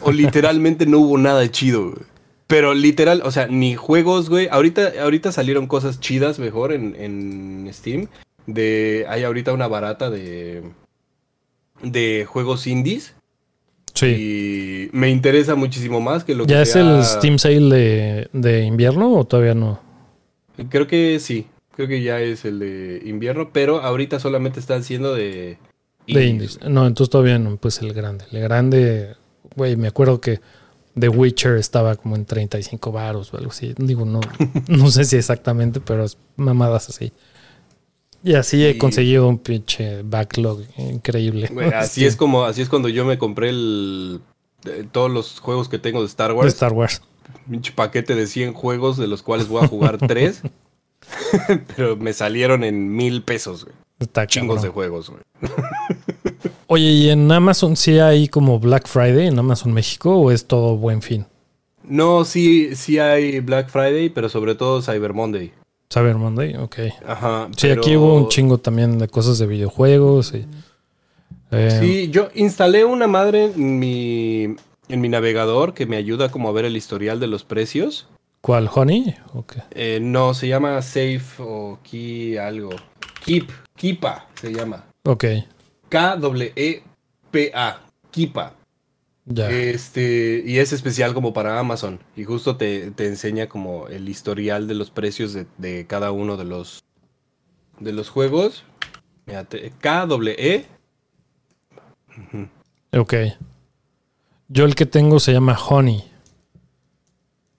[0.00, 2.04] o literalmente no hubo nada chido, güey.
[2.46, 4.46] Pero literal, o sea, ni juegos, güey.
[4.48, 8.06] Ahorita, ahorita salieron cosas chidas mejor en, en Steam.
[8.46, 9.04] De.
[9.08, 10.62] Hay ahorita una barata de
[11.82, 13.15] de juegos indies.
[13.96, 14.88] Sí.
[14.92, 18.62] Y me interesa muchísimo más que lo que ¿Ya es el Steam Sale de, de
[18.62, 19.80] invierno o todavía no?
[20.68, 21.46] Creo que sí.
[21.74, 25.58] Creo que ya es el de invierno, pero ahorita solamente están siendo de
[26.14, 26.58] de indies.
[26.62, 28.24] No, entonces todavía no, pues el grande.
[28.30, 29.16] El grande,
[29.54, 30.40] güey, me acuerdo que
[30.98, 33.74] The Witcher estaba como en 35 baros o algo así.
[33.76, 34.20] Digo, no,
[34.68, 37.12] no sé si exactamente, pero es mamadas así.
[38.26, 41.48] Y así he conseguido un pinche backlog increíble.
[41.76, 44.20] así es como, así es cuando yo me compré el
[44.90, 46.46] todos los juegos que tengo de Star Wars.
[46.46, 47.02] De Star Wars.
[47.48, 50.42] Pinche paquete de 100 juegos de los cuales voy a jugar 3.
[51.76, 53.76] pero me salieron en mil pesos, güey.
[54.00, 55.22] Está Chingos de juegos, güey.
[56.66, 60.76] Oye, ¿y en Amazon sí hay como Black Friday en Amazon México o es todo
[60.76, 61.26] buen fin?
[61.84, 65.52] No, sí, sí hay Black Friday, pero sobre todo Cyber Monday.
[65.96, 66.76] Cyber Monday, ok.
[67.06, 67.48] Ajá.
[67.56, 70.34] Sí, aquí hubo un chingo también de cosas de videojuegos.
[70.34, 70.46] Y,
[71.50, 74.56] eh, Sí, yo instalé una madre en mi,
[74.88, 78.06] en mi navegador que me ayuda como a ver el historial de los precios.
[78.42, 78.68] ¿Cuál?
[78.72, 79.14] ¿Honey?
[79.32, 79.62] Okay.
[79.70, 82.70] Eh, no, se llama Safe o Key algo.
[83.24, 84.84] Keep, Kipa se llama.
[85.04, 85.24] Ok.
[85.88, 87.80] K-W-E-P-A.
[88.10, 88.52] Kipa.
[89.26, 89.50] Ya.
[89.50, 91.98] Este, y es especial como para Amazon.
[92.14, 96.84] Y justo te, enseña como el historial de los precios de, cada uno de los
[97.80, 98.64] de los juegos.
[99.80, 100.66] K-W-E.
[102.92, 103.14] Ok.
[104.48, 106.04] Yo el que tengo se llama Honey.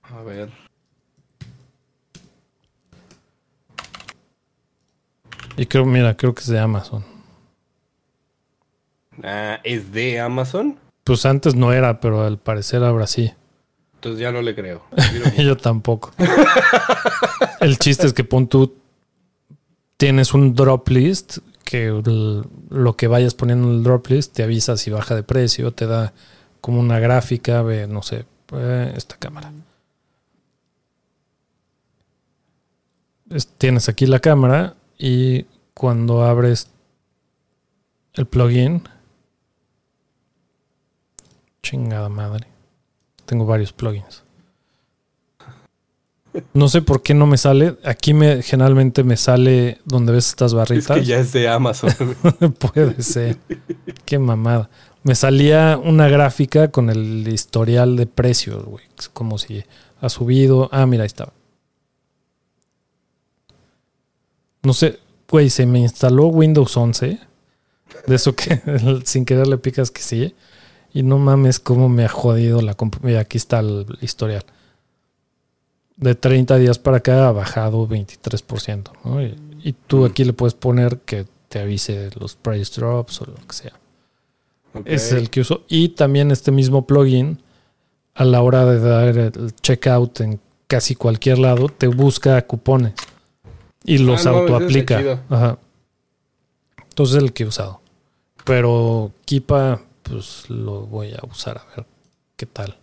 [0.04, 0.50] A ver.
[5.58, 7.04] Y creo, mira, creo que es de Amazon.
[9.22, 10.80] Ah, ¿es de Amazon?
[11.08, 13.32] Pues antes no era, pero al parecer ahora sí.
[13.96, 14.84] Entonces ya no le creo.
[15.38, 16.12] Yo tampoco.
[17.62, 18.76] el chiste es que pon tú
[19.96, 21.88] tienes un drop list que
[22.70, 25.88] lo que vayas poniendo en el drop list te avisa si baja de precio, te
[25.88, 26.12] da
[26.60, 29.54] como una gráfica, ve, no sé, eh, esta cámara.
[33.58, 36.68] tienes aquí la cámara y cuando abres
[38.14, 38.84] el plugin,
[41.62, 42.48] chingada madre,
[43.26, 44.24] tengo varios plugins.
[46.54, 47.78] No sé por qué no me sale.
[47.84, 50.98] Aquí me generalmente me sale donde ves estas barritas.
[50.98, 51.92] Es que ya es de Amazon.
[52.60, 53.38] Puede ser.
[54.06, 54.70] Qué mamada.
[55.04, 58.86] Me salía una gráfica con el historial de precios, güey.
[59.14, 59.64] Como si
[60.02, 60.70] ha subido.
[60.72, 61.34] Ah, mira, ahí estaba.
[64.64, 67.20] No sé, güey, se me instaló Windows 11.
[68.06, 68.62] De eso que
[69.06, 70.36] sin querer le picas que sí.
[70.98, 73.20] Y no mames cómo me ha jodido la computadora.
[73.20, 74.44] Aquí está el historial.
[75.96, 78.90] De 30 días para acá ha bajado 23%.
[79.04, 79.22] ¿no?
[79.22, 83.54] Y, tú aquí le puedes poner que te avise los price drops o lo que
[83.54, 83.74] sea.
[84.86, 85.66] Es el que uso.
[85.68, 87.44] Y también este mismo plugin,
[88.16, 92.94] a la hora de dar el checkout en casi cualquier lado, te busca cupones.
[93.84, 95.24] Y los ah, autoaplica.
[95.30, 95.60] Ajá.
[96.90, 97.82] Entonces el que he usado.
[98.44, 101.86] Pero Kipa, pues lo voy a usar a ver
[102.36, 102.78] qué tal.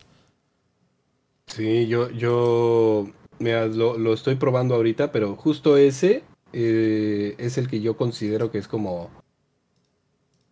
[1.46, 3.08] Sí, yo, yo
[3.38, 8.58] mira, lo, estoy probando ahorita, pero justo ese eh, es el que yo considero que
[8.58, 9.10] es como.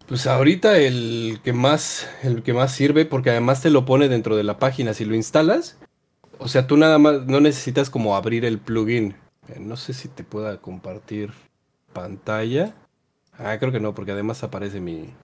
[0.06, 2.08] Pues ahorita el que más.
[2.22, 4.94] El que más sirve, porque además te lo pone dentro de la página.
[4.94, 5.78] Si lo instalas.
[6.38, 9.14] O sea, tú nada más no necesitas como abrir el plugin.
[9.48, 11.32] Eh, no sé si te pueda compartir
[11.92, 12.74] pantalla.
[13.38, 15.14] Ah, creo que no, porque además aparece mi.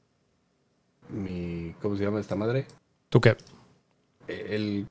[1.11, 2.67] Mi ¿Cómo se llama esta madre?
[3.09, 3.37] ¿Tú qué?
[4.27, 4.87] El.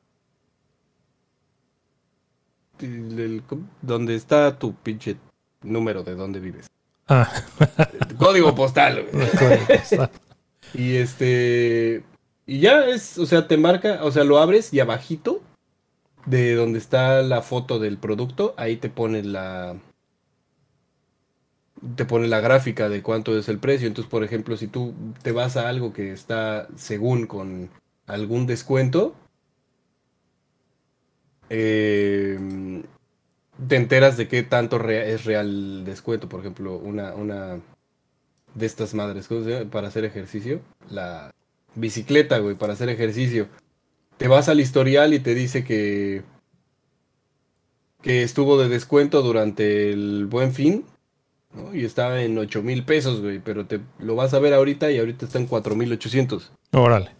[2.80, 3.43] el,
[3.82, 5.17] donde está tu pinche
[5.62, 6.67] número de dónde vives.
[7.08, 7.32] Ah.
[8.17, 9.06] Código postal.
[9.12, 10.12] Código postal.
[10.73, 12.03] y este.
[12.45, 15.41] Y ya es, o sea, te marca, o sea, lo abres y abajito
[16.27, 19.75] de donde está la foto del producto, ahí te pone la
[21.96, 23.88] te pone la gráfica de cuánto es el precio.
[23.88, 27.70] Entonces, por ejemplo, si tú te vas a algo que está según con
[28.06, 29.16] algún descuento,
[31.50, 32.84] eh,
[33.68, 36.30] te enteras de qué tanto es real descuento.
[36.30, 37.60] Por ejemplo, una, una
[38.56, 39.30] de estas madres,
[39.72, 40.62] Para hacer ejercicio.
[40.90, 41.32] La
[41.76, 43.48] bicicleta, güey, para hacer ejercicio
[44.18, 46.24] te vas al historial y te dice que,
[48.02, 50.86] que estuvo de descuento durante el buen fin.
[51.73, 53.39] Y estaba en 8 mil pesos, güey.
[53.39, 56.51] Pero te lo vas a ver ahorita y ahorita está en 4 mil 800.
[56.71, 57.12] Órale.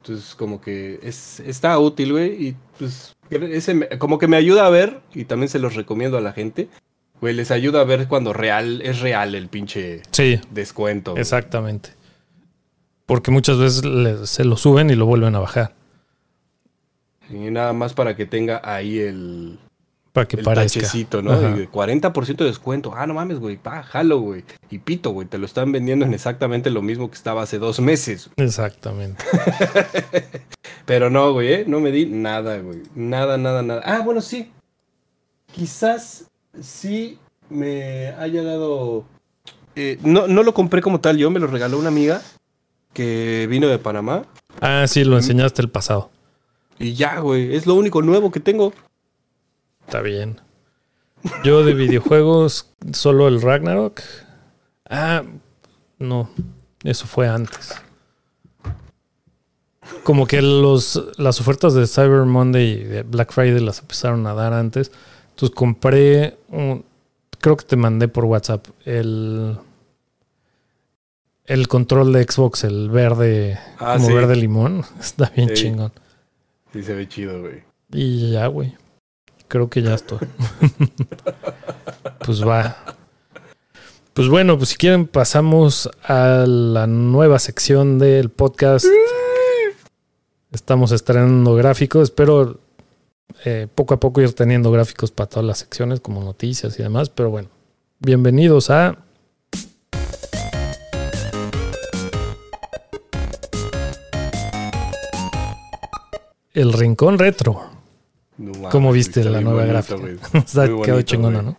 [0.00, 2.48] Entonces, como que es, está útil, güey.
[2.48, 6.20] Y pues, ese, como que me ayuda a ver, y también se los recomiendo a
[6.20, 6.68] la gente,
[7.18, 11.12] Güey, les ayuda a ver cuando real es real el pinche Sí, descuento.
[11.12, 11.22] güey.
[11.22, 11.88] exactamente.
[13.06, 15.74] Porque muchas veces le- se lo suben y lo vuelven a bajar.
[17.30, 19.58] Y nada más para que tenga ahí el,
[20.16, 20.80] Para que el parezca.
[20.80, 21.32] tachecito, ¿no?
[21.32, 21.50] Ajá.
[21.50, 22.94] Y de 40% de descuento.
[22.96, 23.58] Ah, no mames, güey.
[23.58, 24.44] Pa, jalo, güey.
[24.70, 25.28] Y pito, güey.
[25.28, 28.30] Te lo están vendiendo en exactamente lo mismo que estaba hace dos meses.
[28.36, 29.22] Exactamente.
[30.86, 31.64] Pero no, güey, ¿eh?
[31.66, 32.80] No me di nada, güey.
[32.94, 33.82] Nada, nada, nada.
[33.84, 34.50] Ah, bueno, sí.
[35.52, 36.24] Quizás
[36.62, 37.18] sí
[37.50, 39.04] me haya dado...
[39.74, 42.22] eh, no, no lo compré como tal yo, me lo regaló una amiga
[42.94, 44.24] que vino de Panamá.
[44.62, 46.10] Ah, sí, lo enseñaste el pasado.
[46.78, 47.54] Y ya, güey.
[47.54, 48.72] Es lo único nuevo que tengo.
[49.86, 50.40] Está bien.
[51.44, 54.00] Yo de videojuegos, solo el Ragnarok.
[54.88, 55.22] Ah,
[55.98, 56.28] no.
[56.84, 57.74] Eso fue antes.
[60.02, 64.34] Como que los, las ofertas de Cyber Monday y de Black Friday las empezaron a
[64.34, 64.90] dar antes.
[65.30, 66.84] Entonces compré, un-
[67.40, 69.56] creo que te mandé por WhatsApp el,
[71.44, 74.14] el control de Xbox, el verde, Ah, como sí.
[74.14, 74.84] verde limón.
[75.00, 75.54] Está bien Sí.
[75.54, 75.92] chingón.
[76.72, 77.62] Sí se ve chido, güey.
[77.92, 78.74] Y ya, güey.
[79.48, 80.18] Creo que ya estoy.
[82.24, 82.76] pues va.
[84.12, 88.86] Pues bueno, pues si quieren pasamos a la nueva sección del podcast.
[90.50, 92.04] Estamos estrenando gráficos.
[92.04, 92.58] Espero
[93.44, 97.10] eh, poco a poco ir teniendo gráficos para todas las secciones, como noticias y demás.
[97.10, 97.48] Pero bueno,
[98.00, 98.98] bienvenidos a...
[106.54, 107.75] El Rincón Retro.
[108.38, 109.96] No ¿Cómo viste la nueva bonito, gráfica?
[110.00, 110.42] güey.
[110.44, 111.42] Está, quedó chingona.
[111.42, 111.56] ¿no?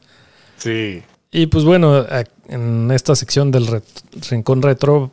[0.57, 1.01] Sí.
[1.31, 2.05] Y pues bueno,
[2.47, 5.11] en esta sección del ret- Rincón Retro,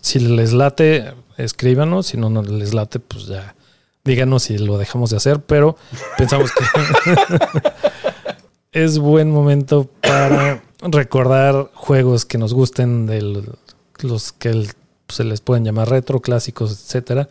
[0.00, 2.06] si les late, escríbanos.
[2.08, 3.54] Si no, no les late, pues ya
[4.04, 5.40] díganos si lo dejamos de hacer.
[5.40, 5.76] Pero
[6.16, 6.64] pensamos que
[8.72, 13.44] es buen momento para recordar juegos que nos gusten, de
[14.02, 14.70] los que el-
[15.08, 17.28] se les pueden llamar retro, clásicos, etcétera.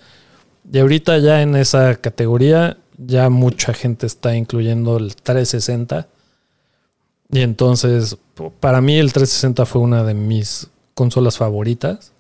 [0.71, 6.07] Y ahorita ya en esa categoría, ya mucha gente está incluyendo el 360.
[7.31, 8.17] Y entonces,
[8.59, 12.13] para mí el 360 fue una de mis consolas favoritas.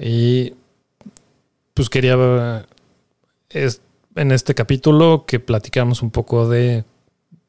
[0.00, 0.54] Y
[1.74, 2.66] pues quería
[3.50, 3.80] es,
[4.14, 6.84] en este capítulo que platicamos un poco de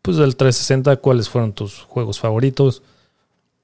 [0.01, 2.83] pues del 360, cuáles fueron tus juegos favoritos.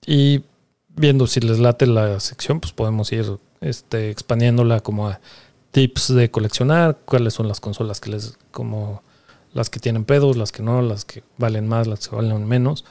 [0.06, 0.44] Y
[0.88, 3.26] viendo si les late la sección, pues podemos ir
[3.62, 5.20] este, expandiéndola como a
[5.72, 9.04] tips de coleccionar, cuáles son las consolas que les como
[9.54, 12.86] las que tienen pedos, las que no, las que valen más, las que valen menos.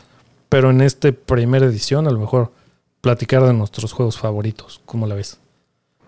[0.48, 2.52] Pero en esta primera edición, a lo mejor
[3.00, 4.80] platicar de nuestros juegos favoritos.
[4.84, 5.38] ¿Cómo la ves?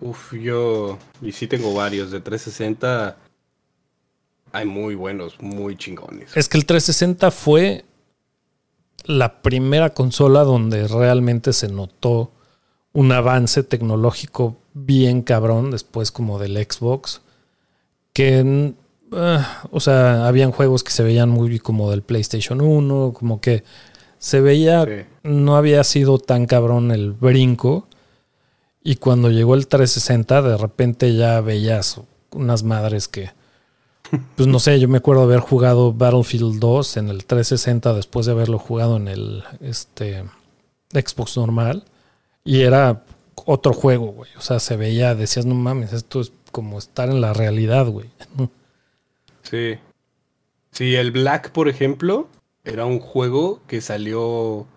[0.01, 0.97] Uf, yo.
[1.21, 2.11] Y sí tengo varios.
[2.11, 3.17] De 360
[4.51, 6.35] hay muy buenos, muy chingones.
[6.35, 7.85] Es que el 360 fue
[9.05, 12.31] la primera consola donde realmente se notó
[12.93, 17.21] un avance tecnológico bien cabrón después como del Xbox.
[18.13, 18.73] Que,
[19.13, 23.63] ah, o sea, habían juegos que se veían muy como del PlayStation 1, como que
[24.19, 24.91] se veía Sí.
[25.23, 27.87] no había sido tan cabrón el brinco.
[28.83, 31.99] Y cuando llegó el 360, de repente ya veías
[32.31, 33.31] unas madres que.
[34.35, 38.33] Pues no sé, yo me acuerdo haber jugado Battlefield 2 en el 360 después de
[38.33, 40.23] haberlo jugado en el este,
[40.91, 41.85] Xbox normal.
[42.43, 43.03] Y era
[43.45, 44.31] otro juego, güey.
[44.37, 48.09] O sea, se veía, decías, no mames, esto es como estar en la realidad, güey.
[49.43, 49.75] Sí.
[50.71, 52.29] Sí, el Black, por ejemplo,
[52.63, 54.67] era un juego que salió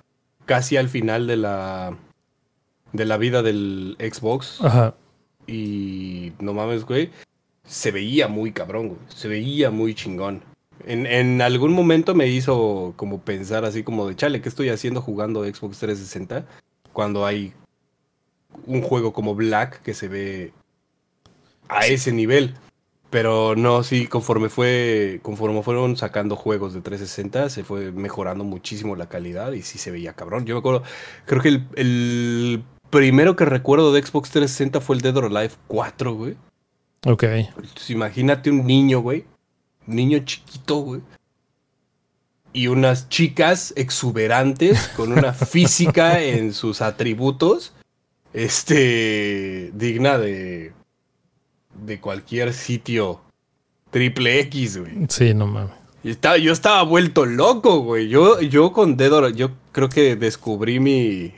[0.46, 1.96] casi al final de la.
[2.92, 4.60] de la vida del Xbox.
[4.62, 4.94] Ajá.
[5.46, 7.10] Y no mames, güey.
[7.64, 9.00] Se veía muy cabrón, güey.
[9.08, 10.42] Se veía muy chingón.
[10.86, 15.00] En, en algún momento me hizo como pensar así como de, chale, ¿qué estoy haciendo
[15.00, 16.46] jugando Xbox 360?
[16.92, 17.52] Cuando hay
[18.66, 20.52] un juego como Black que se ve
[21.68, 22.54] a ese nivel.
[23.10, 28.96] Pero no, sí, conforme fue, conforme fueron sacando juegos de 360, se fue mejorando muchísimo
[28.96, 30.46] la calidad y sí se veía cabrón.
[30.46, 30.82] Yo me acuerdo,
[31.24, 35.54] creo que el, el primero que recuerdo de Xbox 360 fue el Dead or Alive
[35.68, 36.36] 4, güey.
[37.06, 37.22] Ok.
[37.24, 39.24] Entonces, imagínate un niño, güey.
[39.86, 41.00] Un niño chiquito, güey.
[42.52, 47.74] Y unas chicas exuberantes con una física en sus atributos.
[48.34, 49.70] Este.
[49.72, 50.72] digna de.
[51.86, 53.20] de cualquier sitio
[53.90, 54.92] triple X, güey.
[55.08, 55.72] Sí, no mames.
[56.02, 58.08] Estaba- yo estaba vuelto loco, güey.
[58.08, 61.32] Yo, yo con Dead Yo creo que descubrí mi.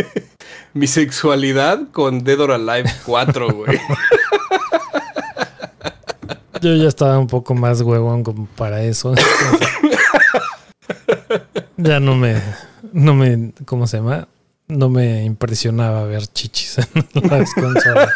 [0.74, 3.78] mi sexualidad con Dead or Alive 4, güey.
[6.60, 9.14] Yo ya estaba un poco más huevón como para eso.
[11.76, 12.40] ya no me,
[12.90, 14.28] no me, ¿cómo se llama?
[14.66, 16.78] No me impresionaba ver chichis
[17.14, 18.10] en las consolas.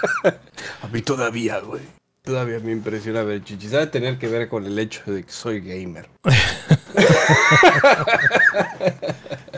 [0.83, 1.83] A mí todavía, güey.
[2.23, 3.71] Todavía me impresiona ver chichis.
[3.71, 6.09] Debe tener que ver con el hecho de que soy gamer.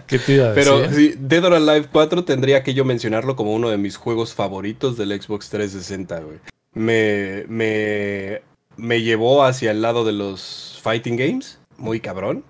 [0.07, 3.55] ¿Qué te iba a Pero sí, Dead or Alive 4 tendría que yo mencionarlo como
[3.55, 6.39] uno de mis juegos favoritos del Xbox 360, güey.
[6.73, 8.43] Me, me,
[8.77, 12.45] me llevó hacia el lado de los fighting games, muy cabrón.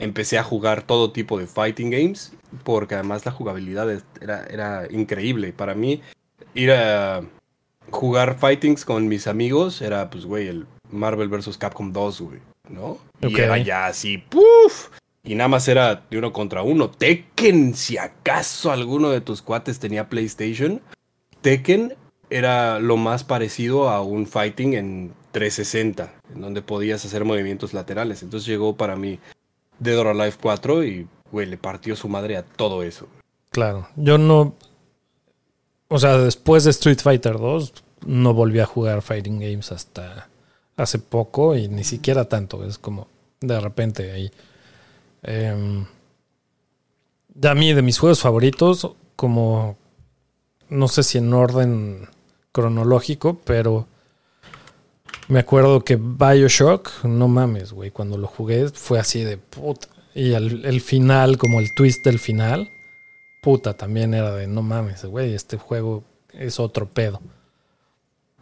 [0.00, 2.32] Empecé a jugar todo tipo de fighting games,
[2.64, 3.88] porque además la jugabilidad
[4.20, 5.52] era, era increíble.
[5.52, 6.02] Para mí,
[6.54, 7.22] ir a
[7.90, 11.56] jugar fightings con mis amigos era, pues, güey, el Marvel vs.
[11.58, 12.98] Capcom 2, güey, ¿no?
[13.20, 14.88] Y era ya así, ¡puf!
[15.22, 16.90] Y nada más era de uno contra uno.
[16.90, 20.80] Tekken, si acaso alguno de tus cuates tenía PlayStation,
[21.42, 21.94] Tekken
[22.30, 28.22] era lo más parecido a un fighting en 360, en donde podías hacer movimientos laterales.
[28.22, 29.18] Entonces llegó para mí
[29.80, 33.08] Dead or Alive 4 y, güey, le partió su madre a todo eso.
[33.50, 34.54] Claro, yo no,
[35.88, 37.72] o sea, después de Street Fighter 2,
[38.06, 40.28] no volví a jugar Fighting Games hasta
[40.76, 42.64] hace poco y ni siquiera tanto.
[42.64, 43.08] Es como
[43.40, 44.30] de repente ahí.
[45.22, 45.84] Eh,
[47.42, 49.76] a mí, de mis juegos favoritos, como
[50.68, 52.08] no sé si en orden
[52.52, 53.86] cronológico, pero
[55.28, 59.88] me acuerdo que Bioshock, no mames, güey, cuando lo jugué fue así de puta.
[60.14, 62.68] Y el final, como el twist del final,
[63.42, 67.20] puta, también era de no mames, güey, este juego es otro pedo.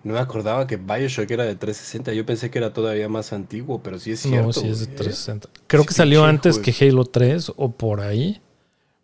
[0.04, 2.12] No me acordaba que Bioshock era de 360.
[2.12, 4.46] Yo pensé que era todavía más antiguo, pero sí es cierto.
[4.46, 5.48] No, sí es de 360.
[5.66, 8.40] Creo que salió antes que Halo 3 o por ahí.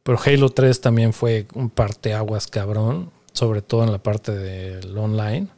[0.04, 5.48] Pero Halo 3 también fue un parteaguas cabrón, sobre todo en la parte del online.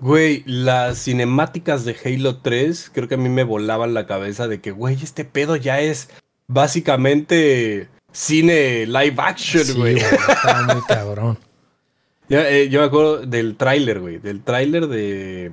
[0.00, 4.60] Güey, las cinemáticas de Halo 3 creo que a mí me volaban la cabeza de
[4.60, 6.08] que, güey, este pedo ya es
[6.46, 9.96] básicamente cine live action, güey.
[9.96, 11.38] está muy cabrón.
[12.30, 15.52] Eh, yo me acuerdo del tráiler, güey, del tráiler de,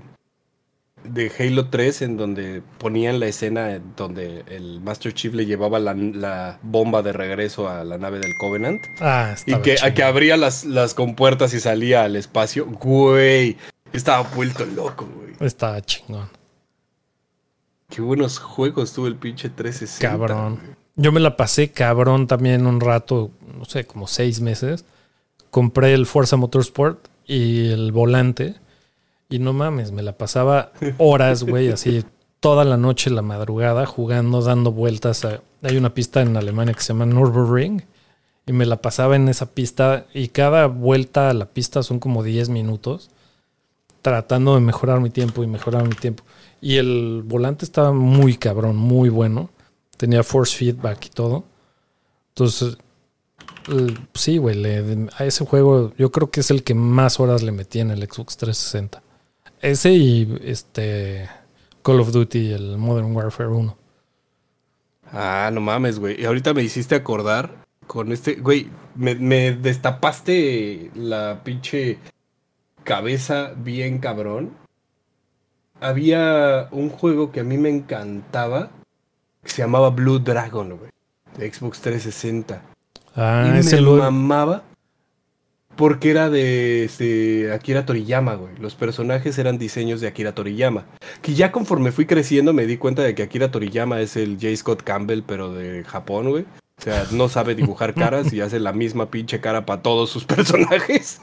[1.04, 6.60] de Halo 3 en donde ponían la escena donde el Master Chief le llevaba la,
[6.62, 8.82] bomba de regreso a la nave del Covenant.
[9.00, 12.66] Ah, Y que, que abría las, las compuertas y salía al espacio.
[12.66, 13.58] Güey,
[13.94, 15.36] estaba vuelto loco, güey.
[15.40, 16.30] Estaba chingón.
[17.90, 20.08] Qué buenos juegos tuvo el pinche 360.
[20.08, 20.60] Cabrón.
[20.96, 24.86] Yo me la pasé cabrón también un rato, no sé, como seis meses.
[25.50, 28.56] Compré el Forza Motorsport y el volante.
[29.30, 32.04] Y no mames, me la pasaba horas, güey, así
[32.42, 35.26] toda la noche, la madrugada, jugando, dando vueltas.
[35.62, 37.84] hay una pista en Alemania que se llama Nürburgring.
[38.48, 40.08] Y me la pasaba en esa pista.
[40.14, 43.12] Y cada vuelta a la pista son como 10 minutos.
[44.02, 46.24] Tratando de mejorar mi tiempo y mejorar mi tiempo.
[46.62, 49.50] Y el volante estaba muy cabrón, muy bueno.
[49.98, 51.44] Tenía force feedback y todo.
[52.30, 52.78] Entonces,
[54.14, 54.64] sí, güey,
[55.18, 58.02] a ese juego yo creo que es el que más horas le metí en el
[58.04, 59.04] Xbox 360.
[59.62, 61.30] Ese y este
[61.84, 63.78] Call of Duty, el Modern Warfare 1.
[65.14, 66.20] Ah, no mames, güey.
[66.22, 72.00] Y ahorita me hiciste acordar con este, güey, me, me destapaste la pinche
[72.84, 74.52] cabeza bien cabrón.
[75.80, 78.70] Había un juego que a mí me encantaba
[79.44, 80.92] se llamaba Blue Dragon, güey.
[81.38, 82.62] De Xbox 360.
[83.16, 84.64] Ah, y me lo mamaba
[85.76, 88.56] porque era de este, Akira Toriyama, güey.
[88.60, 90.86] Los personajes eran diseños de Akira Toriyama.
[91.22, 94.56] Que ya conforme fui creciendo me di cuenta de que Akira Toriyama es el J.
[94.56, 96.44] Scott Campbell, pero de Japón, güey.
[96.78, 100.26] O sea, no sabe dibujar caras y hace la misma pinche cara para todos sus
[100.26, 101.22] personajes.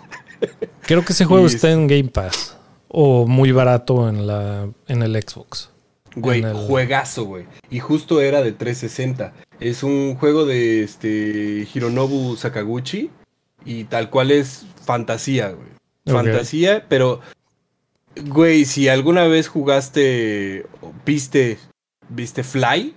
[0.82, 2.56] Creo que ese juego está en Game Pass.
[2.88, 5.70] O muy barato en, la, en el Xbox.
[6.16, 7.44] Güey, juegazo, güey.
[7.70, 9.34] Y justo era de 360.
[9.60, 13.10] Es un juego de este Hironobu Sakaguchi.
[13.64, 15.68] Y tal cual es fantasía, güey.
[16.06, 17.20] Fantasía, pero.
[18.16, 20.66] Güey, si alguna vez jugaste.
[21.04, 21.58] ¿Viste.
[22.08, 22.94] ¿Viste Fly?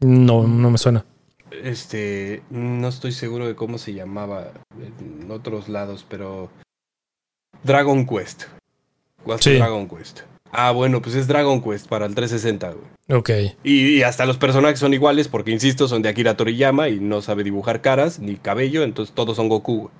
[0.00, 1.04] No, no me suena.
[1.62, 2.42] Este.
[2.50, 6.50] No estoy seguro de cómo se llamaba en otros lados, pero.
[7.62, 8.44] Dragon Quest.
[9.38, 9.56] Sí.
[9.56, 10.20] Dragon Quest.
[10.50, 13.18] Ah, bueno, pues es Dragon Quest para el 360, güey.
[13.18, 13.30] Ok.
[13.64, 17.42] Y, hasta los personajes son iguales porque, insisto, son de Akira Toriyama y no sabe
[17.42, 19.90] dibujar caras ni cabello, entonces todos son Goku,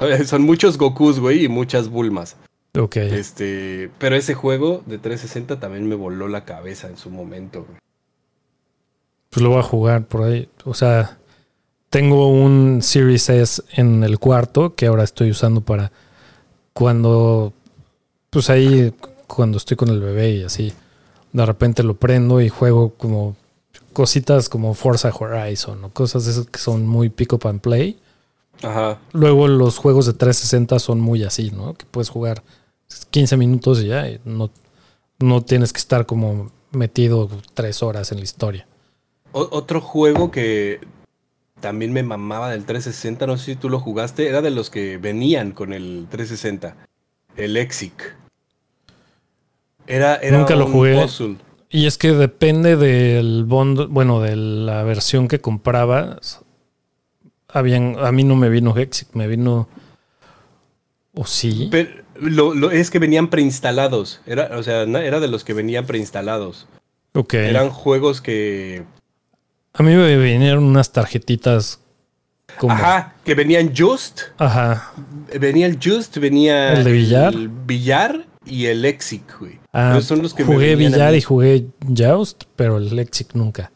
[0.00, 0.24] güey.
[0.26, 2.36] son muchos Gokus, güey, y muchas Bulmas.
[2.76, 2.96] Ok.
[2.96, 7.78] Este, pero ese juego de 360 también me voló la cabeza en su momento, güey.
[9.34, 10.48] Pues lo voy a jugar por ahí.
[10.64, 11.18] O sea,
[11.90, 15.90] tengo un Series S en el cuarto que ahora estoy usando para
[16.72, 17.52] cuando
[18.30, 18.94] pues ahí
[19.26, 20.72] cuando estoy con el bebé y así,
[21.32, 23.34] de repente lo prendo y juego como
[23.92, 27.98] cositas como Forza Horizon o cosas esas que son muy pick up and play.
[28.62, 29.00] Ajá.
[29.12, 31.74] Luego los juegos de 360 son muy así, ¿no?
[31.74, 32.44] Que puedes jugar
[33.10, 34.50] 15 minutos y ya, y no,
[35.18, 38.68] no tienes que estar como metido tres horas en la historia.
[39.36, 40.78] Otro juego que
[41.60, 44.96] también me mamaba del 360, no sé si tú lo jugaste, era de los que
[44.98, 46.76] venían con el 360.
[47.36, 48.14] El Exic.
[49.86, 51.00] Era, era Nunca lo un jugué.
[51.02, 51.36] puzzle.
[51.68, 56.40] Y es que depende del bond, bueno, de la versión que comprabas.
[57.48, 59.68] Habían, a mí no me vino Hexic, me vino.
[61.14, 61.68] ¿O sí?
[61.70, 64.20] Pero lo, lo- es que venían preinstalados.
[64.26, 66.66] Era, o sea, era de los que venían preinstalados.
[67.14, 67.34] Ok.
[67.34, 68.84] Eran juegos que.
[69.76, 71.80] A mí me vinieron unas tarjetitas
[72.58, 72.72] como.
[72.72, 74.20] Ajá, que venían Just.
[74.38, 74.92] Ajá.
[75.38, 76.74] Venía el Just, venía.
[76.74, 77.34] ¿El de billar?
[77.34, 79.58] El billar y el Exic, güey.
[79.72, 81.66] Ah, son los que jugué billar y jugué
[81.96, 83.72] Joust, pero el Lexic nunca.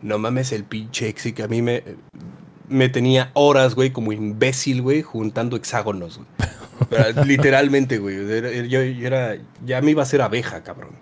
[0.00, 1.40] No mames, el pinche Exic.
[1.40, 1.82] A mí me,
[2.68, 6.28] me tenía horas, güey, como imbécil, güey, juntando hexágonos, güey.
[6.88, 8.16] Pero, Literalmente, güey.
[8.68, 9.36] Yo, yo era.
[9.64, 10.92] Ya me iba a ser abeja, cabrón.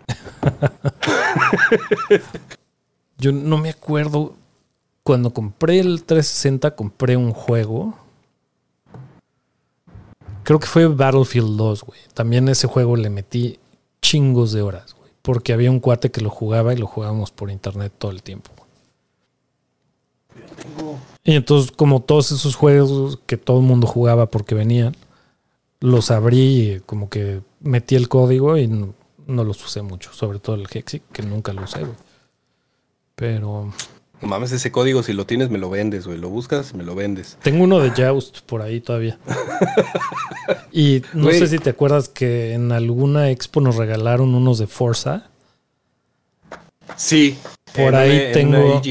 [3.21, 4.35] Yo no me acuerdo.
[5.03, 7.95] Cuando compré el 360, compré un juego.
[10.43, 12.01] Creo que fue Battlefield 2, güey.
[12.15, 13.59] También ese juego le metí
[14.01, 15.11] chingos de horas, güey.
[15.23, 18.51] Porque había un cuate que lo jugaba y lo jugábamos por internet todo el tiempo.
[21.23, 24.97] Y entonces, como todos esos juegos que todo el mundo jugaba porque venían,
[25.81, 28.95] los abrí y como que metí el código y no,
[29.27, 30.13] no los usé mucho.
[30.13, 32.10] Sobre todo el Hexic, que nunca lo usé, güey.
[33.21, 33.73] Pero
[34.23, 36.19] No mames, ese código, si lo tienes, me lo vendes, güey.
[36.19, 37.37] Lo buscas, me lo vendes.
[37.43, 39.19] tengo uno de Joust por ahí todavía.
[40.73, 41.39] y no Güey.
[41.39, 45.31] sé si te acuerdas que en alguna expo nos regalaron unos de Forza.
[46.97, 47.39] Sí.
[47.75, 48.83] Por en ahí una- en tengo-.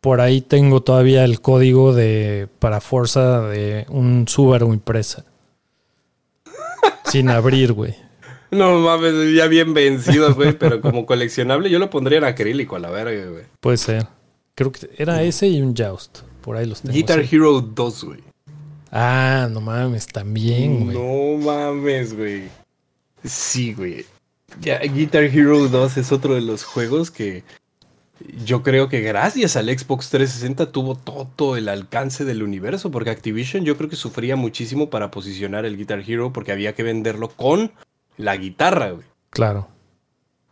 [0.00, 5.24] Por ahí tengo todavía el código de para Forza de un Subaru impresa.
[7.04, 7.96] Sin abrir, güey.
[8.56, 10.52] No mames, ya bien vencidos, güey.
[10.58, 13.44] pero como coleccionable, yo lo pondría en acrílico a la verga, güey.
[13.60, 14.06] Puede ser.
[14.54, 16.20] Creo que era ese y un Joust.
[16.40, 16.94] Por ahí los tengo.
[16.94, 17.36] Guitar sí.
[17.36, 18.20] Hero 2, güey.
[18.90, 20.96] Ah, no mames, también, güey.
[20.96, 22.44] No mames, güey.
[23.24, 24.04] Sí, güey.
[24.60, 27.42] Ya, Guitar Hero 2 es otro de los juegos que
[28.44, 33.64] yo creo que gracias al Xbox 360 tuvo todo el alcance del universo, porque Activision
[33.64, 37.72] yo creo que sufría muchísimo para posicionar el Guitar Hero porque había que venderlo con
[38.16, 39.06] la guitarra, güey.
[39.30, 39.68] Claro.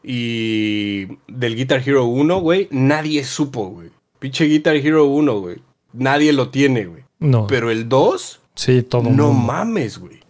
[0.02, 3.90] Y del Guitar Hero 1, güey, nadie supo, güey.
[4.18, 5.56] Pinche Guitar Hero 1, güey.
[5.92, 7.04] Nadie lo tiene, güey.
[7.20, 7.46] No.
[7.46, 9.32] Pero el 2, sí, todo no mundo.
[9.32, 10.20] mames, güey.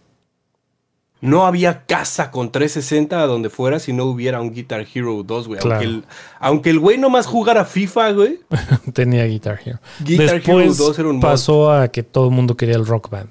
[1.21, 5.47] No había casa con 360 a donde fuera si no hubiera un Guitar Hero 2,
[5.47, 5.59] güey.
[5.59, 5.75] Claro.
[5.81, 6.03] Aunque, el,
[6.39, 8.39] aunque el güey nomás jugara FIFA, güey.
[8.93, 9.79] Tenía Guitar Hero.
[10.01, 11.21] Guitar Después Hero 2 era un mod.
[11.21, 13.29] pasó a que todo el mundo quería el Rock Band.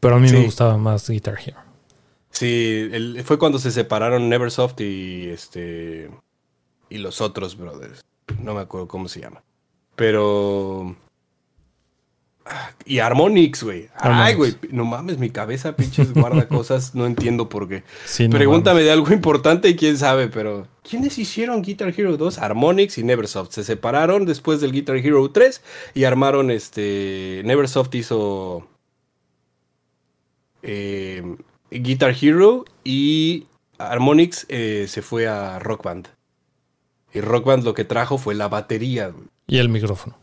[0.00, 1.58] Pero a mí me gustaba más Guitar Hero.
[2.30, 6.10] Sí, el- fue cuando se separaron Neversoft y este.
[6.90, 8.04] Y los otros brothers.
[8.42, 9.42] No me acuerdo cómo se llama.
[9.96, 10.96] Pero.
[12.86, 13.88] Y Harmonix, güey.
[13.96, 14.54] Ay, güey.
[14.70, 16.94] No mames, mi cabeza, pinches, guarda cosas.
[16.94, 17.82] No entiendo por qué.
[18.06, 20.66] Sí, no Pregúntame de algo importante y quién sabe, pero.
[20.88, 22.38] ¿Quiénes hicieron Guitar Hero 2?
[22.38, 23.52] Harmonix y Neversoft.
[23.52, 25.62] Se separaron después del Guitar Hero 3
[25.94, 27.42] y armaron este.
[27.44, 28.66] Neversoft hizo.
[30.62, 31.36] eh,
[31.70, 33.46] Guitar Hero y
[33.78, 36.08] Harmonix eh, se fue a Rock Band.
[37.14, 39.12] Y Rock Band lo que trajo fue la batería
[39.46, 40.16] Y el micrófono.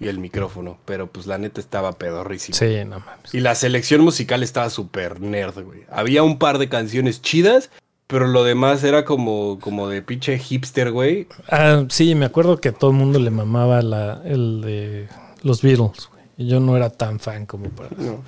[0.00, 0.78] y el micrófono.
[0.84, 2.56] Pero pues la neta estaba pedorrísimo.
[2.56, 3.34] Sí, no mames.
[3.34, 5.80] Y la selección musical estaba súper nerd, güey.
[5.90, 7.70] Había un par de canciones chidas,
[8.06, 11.28] pero lo demás era como, como de pinche hipster, güey.
[11.50, 15.08] Ah, sí, me acuerdo que a todo el mundo le mamaba la, el de
[15.42, 16.22] los Beatles, güey.
[16.38, 17.90] Y yo no era tan fan como para.
[17.96, 18.22] No.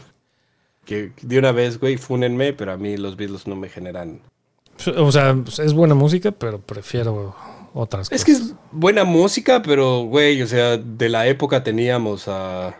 [0.84, 4.20] Que de una vez, güey, fúnenme, pero a mí los Beatles no me generan.
[4.96, 7.34] O sea, pues, es buena música, pero prefiero
[7.74, 8.24] otras Es cosas.
[8.24, 12.76] que es buena música, pero, güey, o sea, de la época teníamos a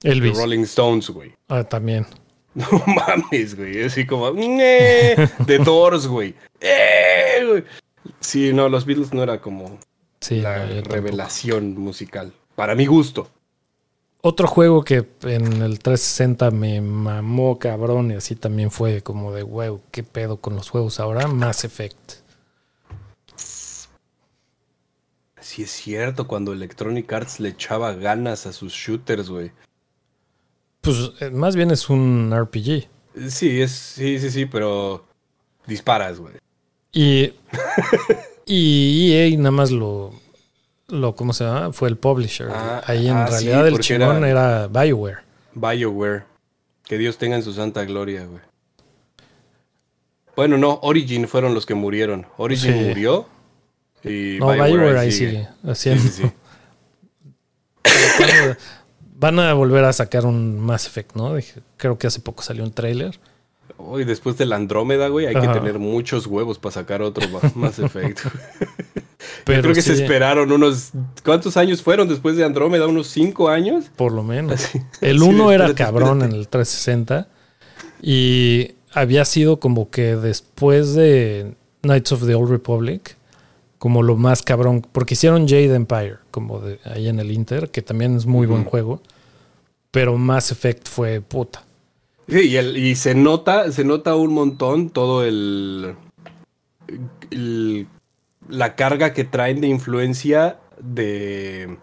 [0.00, 0.36] The Elvis.
[0.38, 1.32] Rolling Stones, güey.
[1.48, 2.06] Ah, también.
[2.54, 3.82] No mames, güey.
[3.84, 5.16] Así como, "Nee",
[5.46, 6.34] The Doors, güey.
[6.60, 7.64] "Eh", güey.
[8.20, 9.78] Sí, no, los Beatles no era como
[10.20, 12.32] Sí, la no, revelación musical.
[12.54, 13.28] Para mi gusto.
[14.26, 19.42] Otro juego que en el 360 me mamó cabrón y así también fue como de,
[19.42, 22.22] wow, qué pedo con los juegos ahora, Mass Effect.
[25.38, 29.52] Sí es cierto, cuando Electronic Arts le echaba ganas a sus shooters, güey.
[30.80, 32.88] Pues eh, más bien es un RPG.
[33.28, 35.04] Sí, es, sí, sí, sí, pero
[35.66, 36.36] disparas, güey.
[36.92, 37.34] Y,
[38.46, 40.14] y EA nada más lo,
[40.88, 41.72] lo ¿cómo se llama?
[41.72, 42.48] Fue el publisher.
[42.50, 45.18] Ah, Ahí en ah, realidad el chingón era, BioWare.
[45.54, 46.24] BioWare.
[46.84, 48.42] Que Dios tenga en su santa gloria, güey.
[50.36, 52.26] Bueno, no, Origin fueron los que murieron.
[52.36, 53.26] Origin murió.
[54.02, 55.48] Y no, BioWare, ahí sigue.
[55.74, 56.32] Sí, sí, sí.
[59.16, 61.34] Van a volver a sacar un Mass Effect, ¿no?
[61.76, 63.18] Creo que hace poco salió un trailer.
[63.76, 68.20] Hoy después del Andrómeda, güey, hay que tener muchos huevos para sacar otro Mass Effect.
[69.44, 70.90] Pero creo que se esperaron unos.
[71.24, 72.86] ¿Cuántos años fueron después de Andrómeda?
[72.86, 73.86] ¿Unos cinco años?
[73.96, 74.70] Por lo menos.
[75.00, 77.28] el uno era cabrón en el 360.
[78.00, 83.16] Y había sido como que después de Knights of the Old Republic,
[83.78, 84.86] como lo más cabrón.
[84.92, 88.64] Porque hicieron Jade Empire, como de ahí en el Inter, que también es muy buen
[88.64, 89.02] juego.
[89.90, 91.64] Pero Mass Effect fue puta.
[92.28, 95.94] Sí, y, y se nota, se nota un montón todo el,
[97.30, 97.86] el
[98.48, 101.76] la carga que traen de influencia de,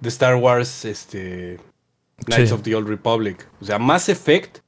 [0.00, 1.58] de Star Wars, este,
[2.26, 3.48] Knights of the Old Republic.
[3.60, 4.58] O sea, Mass Effect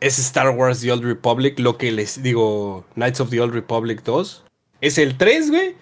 [0.00, 4.02] es Star Wars The Old Republic, lo que les digo, Knights of the Old Republic
[4.02, 4.44] 2.
[4.80, 5.76] Es el 3, güey,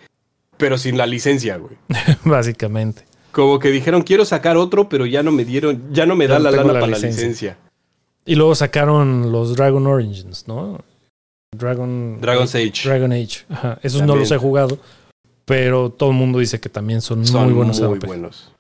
[0.59, 1.77] pero sin la licencia, güey.
[2.25, 3.05] Básicamente.
[3.33, 6.39] Como que dijeron, quiero sacar otro, pero ya no me dieron, ya no me da
[6.39, 7.57] la lana para la licencia.
[8.27, 10.79] Y luego sacaron los Dragon Origins, ¿no?
[11.53, 12.83] Dragon, Dragon's Age.
[12.85, 13.45] Dragon Age.
[13.49, 13.79] Ajá.
[13.83, 14.79] Esos no los he jugado,
[15.45, 17.81] pero todo el mundo dice que también son, muy buenos.
[17.81, 18.53] Muy buenos.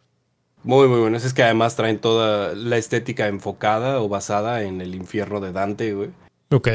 [0.65, 1.25] Muy, muy buenos.
[1.25, 5.95] Es que además traen toda la estética enfocada o basada en el infierno de Dante,
[5.95, 6.11] güey.
[6.51, 6.69] Ok.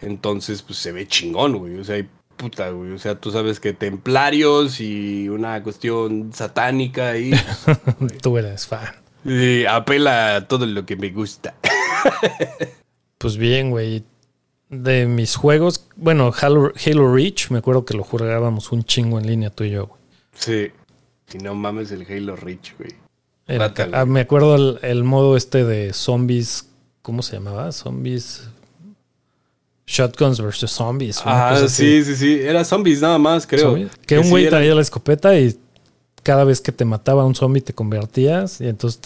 [0.00, 1.76] Entonces, pues se ve chingón, güey.
[1.78, 2.92] O sea, hay puta, güey.
[2.92, 7.32] O sea, tú sabes que templarios y una cuestión satánica ahí.
[8.22, 8.94] tú eres fan.
[9.24, 11.54] Y apela a todo lo que me gusta.
[13.18, 14.04] pues bien, güey
[14.72, 16.72] de mis juegos, bueno, Halo,
[17.14, 20.00] Reach, me acuerdo que lo jugábamos un chingo en línea tú y yo, güey.
[20.34, 20.70] Sí.
[21.26, 22.90] Si no mames el Halo Reach, güey.
[23.92, 26.68] Ah, me acuerdo el, modo este de zombies,
[27.02, 27.70] ¿cómo se llamaba?
[27.70, 28.48] Zombies.
[29.86, 31.20] Shotguns versus zombies.
[31.24, 32.40] Ah, sí, sí, sí.
[32.40, 33.76] Era zombies nada más, creo.
[34.06, 35.54] Que, un güey traía la escopeta y
[36.22, 39.00] cada vez que te mataba un zombie te convertías y entonces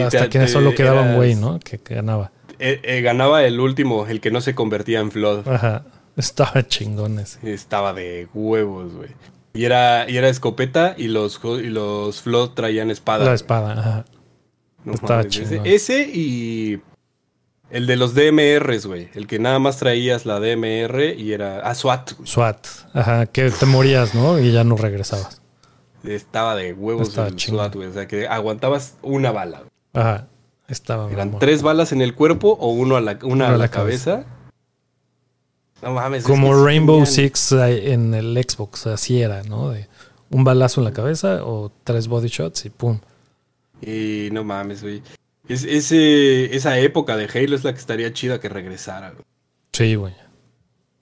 [0.00, 1.60] hasta que solo quedaba un güey, ¿no?
[1.60, 2.32] que ganaba.
[2.64, 5.48] Eh, eh, ganaba el último, el que no se convertía en Flood.
[5.48, 5.84] Ajá.
[6.16, 9.08] Estaba chingón Estaba de huevos, güey.
[9.52, 13.24] Y era, y era escopeta y los, y los Flood traían espada.
[13.24, 14.04] La espada, ajá.
[14.86, 15.66] Estaba chingón.
[15.66, 16.80] Ese, y
[17.70, 19.08] el de los DMRs, güey.
[19.14, 21.62] El que nada más traías la DMR y era.
[21.68, 22.12] Ah, SWAT.
[22.22, 22.64] SWAT.
[22.94, 24.38] Ajá, que te morías, ¿no?
[24.38, 25.42] Y ya no regresabas.
[26.04, 27.88] Estaba de huevos el SWAT, güey.
[27.88, 29.64] O sea, que aguantabas una bala.
[29.94, 30.28] Ajá.
[31.10, 34.24] Eran tres balas en el cuerpo o uno a la, una, a la, cabeza.
[35.82, 36.24] No mames.
[36.24, 39.70] Como Rainbow Six en el Xbox, así era, ¿no?
[39.70, 39.88] De
[40.30, 42.98] un balazo en la cabeza o tres body shots y pum.
[43.80, 45.02] Y no mames, güey.
[45.48, 49.24] Es, ese, esa época de Halo es la que estaría chida que regresara, güey.
[49.72, 50.14] Sí, güey.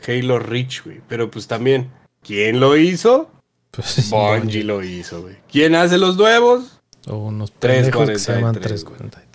[0.06, 1.00] Halo Reach, güey.
[1.08, 1.90] Pero pues también,
[2.22, 3.30] ¿quién lo hizo?
[3.70, 5.36] Pues Bungie lo hizo, güey.
[5.50, 6.80] ¿Quién hace los nuevos?
[7.06, 9.29] O unos tres que se llaman 343.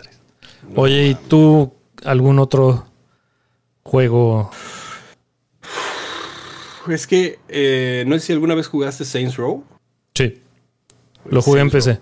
[0.75, 2.85] Oye, ¿y tú algún otro
[3.83, 4.49] juego?
[6.87, 9.63] Es que eh, no sé si alguna vez jugaste Saints Row.
[10.13, 10.41] Sí.
[11.25, 11.99] Lo jugué en PC.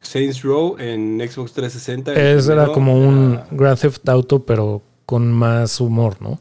[0.00, 2.12] Saints Row en Xbox 360.
[2.14, 6.38] Es, era como un Grand Theft Auto, pero con más humor, ¿no?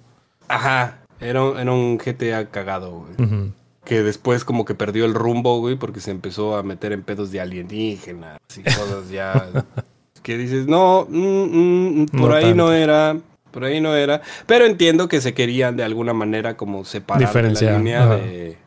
[0.47, 0.99] Ajá.
[1.19, 3.51] Era, un GTA cagado, güey.
[3.85, 7.31] Que después como que perdió el rumbo, güey, porque se empezó a meter en pedos
[7.31, 9.65] de alienígenas y cosas ya
[10.23, 13.17] que dices, no, mm, mm, mm, por ahí no era,
[13.51, 14.21] por ahí no era.
[14.47, 18.57] Pero entiendo que se querían de alguna manera como separar la línea de,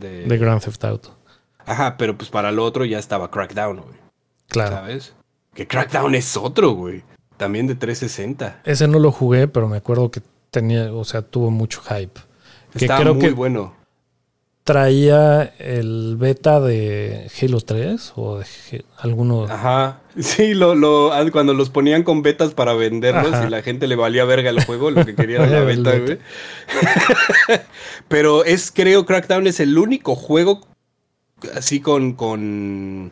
[0.00, 1.14] de, Grand Theft Auto.
[1.64, 3.96] Ajá, pero pues para el otro ya estaba Crackdown, güey.
[4.48, 4.76] Claro.
[4.76, 5.14] ¿Sabes?
[5.54, 7.04] Que Crackdown es otro, güey.
[7.36, 8.62] También de 360.
[8.64, 12.20] Ese no lo jugué, pero me acuerdo que tenía, o sea, tuvo mucho hype.
[12.74, 13.77] Está muy bueno
[14.68, 19.44] traía el beta de Halo 3 o de alguno.
[19.44, 20.02] Ajá.
[20.18, 24.26] Sí, lo, lo, cuando los ponían con betas para venderlos y la gente le valía
[24.26, 26.18] verga el juego, lo que quería era la beta, güey.
[28.08, 30.60] Pero es, creo, Crackdown es el único juego
[31.54, 33.10] así con, con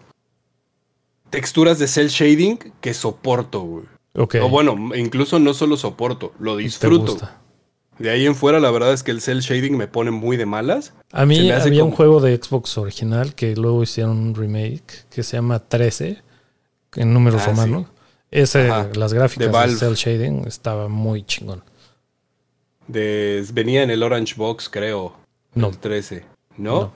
[1.31, 3.85] texturas de cel shading que soporto, güey.
[4.43, 7.17] O bueno, incluso no solo soporto, lo disfruto.
[7.99, 10.45] De ahí en fuera, la verdad es que el cel shading me pone muy de
[10.45, 10.93] malas.
[11.13, 15.37] A mí había un juego de Xbox original que luego hicieron un remake que se
[15.37, 16.23] llama 13,
[16.97, 17.87] en números ah, romanos.
[18.31, 21.63] Ese, las gráficas del cel shading estaba muy chingón.
[22.89, 25.17] venía en el Orange Box, creo.
[25.55, 25.69] No.
[25.69, 26.25] El 13.
[26.59, 26.93] ¿No?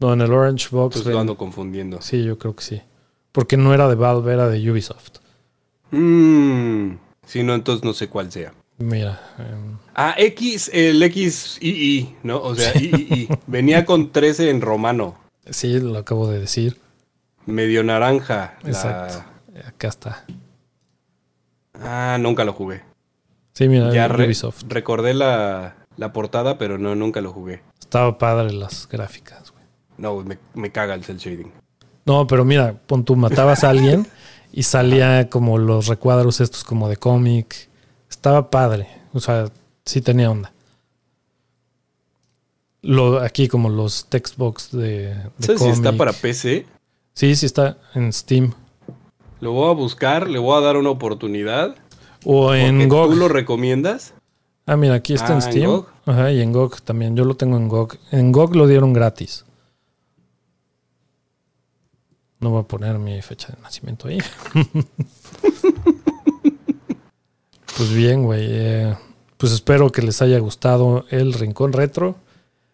[0.00, 0.96] No, en el Orange Box.
[0.96, 2.00] Entonces lo ando confundiendo.
[2.02, 2.82] Sí, yo creo que sí.
[3.30, 5.18] Porque no era de Valve, era de Ubisoft.
[5.90, 6.96] Mmm.
[7.24, 8.52] Si no, entonces no sé cuál sea.
[8.78, 9.20] Mira.
[9.38, 12.42] em, Ah, X, el XII, ¿no?
[12.42, 13.28] O sea, III.
[13.46, 15.16] Venía con 13 en romano.
[15.48, 16.78] sí, lo acabo de decir.
[17.46, 18.58] Medio naranja.
[18.62, 19.24] la- Exacto.
[19.66, 20.24] Acá está.
[21.74, 22.82] Ah, nunca lo jugué.
[23.54, 24.64] Sí, mira, Ya re- Ubisoft.
[24.68, 27.62] recordé la, la portada, pero no, nunca lo jugué.
[27.80, 29.64] Estaba padre las gráficas, güey.
[29.98, 31.52] No, me, me caga el cel shading.
[32.04, 34.06] No, pero mira, pon tú matabas a alguien
[34.52, 37.68] y salía como los recuadros estos como de cómic.
[38.10, 38.88] Estaba padre.
[39.12, 39.46] O sea,
[39.84, 40.52] sí tenía onda.
[42.82, 46.66] Lo, aquí como los textbox de, de ¿Sabes si está para PC?
[47.14, 48.52] Sí, sí está en Steam.
[49.40, 51.74] Lo voy a buscar, le voy a dar una oportunidad.
[52.24, 53.10] O en GOG.
[53.10, 54.14] ¿Tú lo recomiendas?
[54.66, 55.66] Ah, mira, aquí está Ah, en ¿en Steam.
[55.70, 55.86] GOG?
[56.06, 57.16] Ajá, y en GOG también.
[57.16, 57.96] Yo lo tengo en GOG.
[58.12, 59.44] En GOG lo dieron gratis.
[62.38, 64.18] No voy a poner mi fecha de nacimiento ahí.
[67.76, 68.46] pues bien, güey.
[68.48, 68.94] eh,
[69.36, 72.16] pues espero que les haya gustado el Rincón Retro.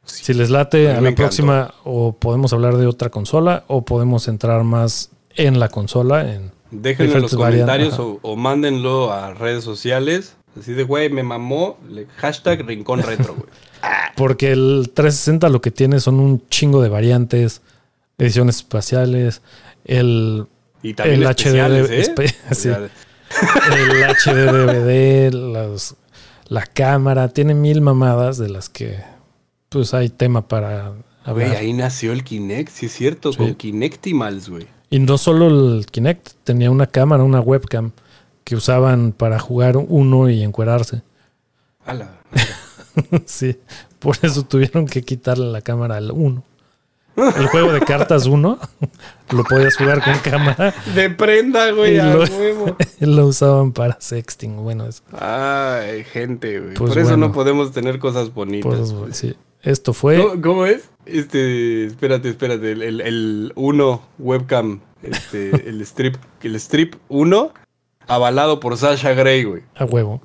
[0.05, 1.17] Si les late, A la encantó.
[1.17, 6.33] próxima o podemos hablar de otra consola o podemos entrar más en la consola.
[6.33, 10.37] En, Déjenlo en los comentarios o, o mándenlo a redes sociales.
[10.59, 11.79] Así de, güey, me mamó.
[11.89, 13.49] le- hashtag Rincón Retro, güey.
[14.17, 17.63] Porque el 360 lo que tiene son un chingo de variantes,
[18.19, 19.41] ediciones espaciales,
[19.85, 20.47] el,
[20.83, 22.35] Y también El HD ¿eh?
[22.53, 22.71] sí.
[23.77, 25.97] El HD DVD, las-
[26.49, 28.99] la cámara, tiene mil mamadas de las que
[29.69, 30.91] pues hay tema para
[31.27, 31.57] Güey, hablar.
[31.57, 33.39] ahí nació el Kinect, sí es cierto, Sí.
[33.39, 34.67] con Kinectimals, güey.
[34.91, 37.93] Y no solo el Kinect, tenía una cámara, una webcam
[38.45, 41.01] que usaban para jugar uno y encuerarse.
[41.87, 42.19] Ala.
[43.25, 43.57] sí,
[43.99, 46.45] por eso tuvieron que quitarle la cámara al uno.
[47.17, 48.59] El juego de cartas uno
[49.31, 52.77] lo podías jugar con cámara De prenda, güey, lo- huevo.
[53.01, 54.57] lo usaban para sexting.
[54.57, 56.75] Bueno, es Ay, gente, güey.
[56.75, 57.29] Pues Por eso bueno.
[57.29, 58.75] no podemos tener cosas bonitas.
[58.75, 59.13] pues, güey.
[59.13, 59.37] sí.
[59.63, 60.89] Esto fue ¿Cómo, cómo es?
[61.07, 62.73] Este, espérate, espérate.
[62.73, 67.53] El, el, el uno webcam, este, el strip, el strip 1,
[68.09, 69.63] avalado por Sasha Grey, güey.
[69.77, 70.21] a huevo.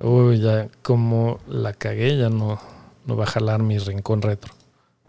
[0.00, 2.58] Uy, ya como la cagué, ya no,
[3.06, 4.52] no va a jalar mi rincón retro.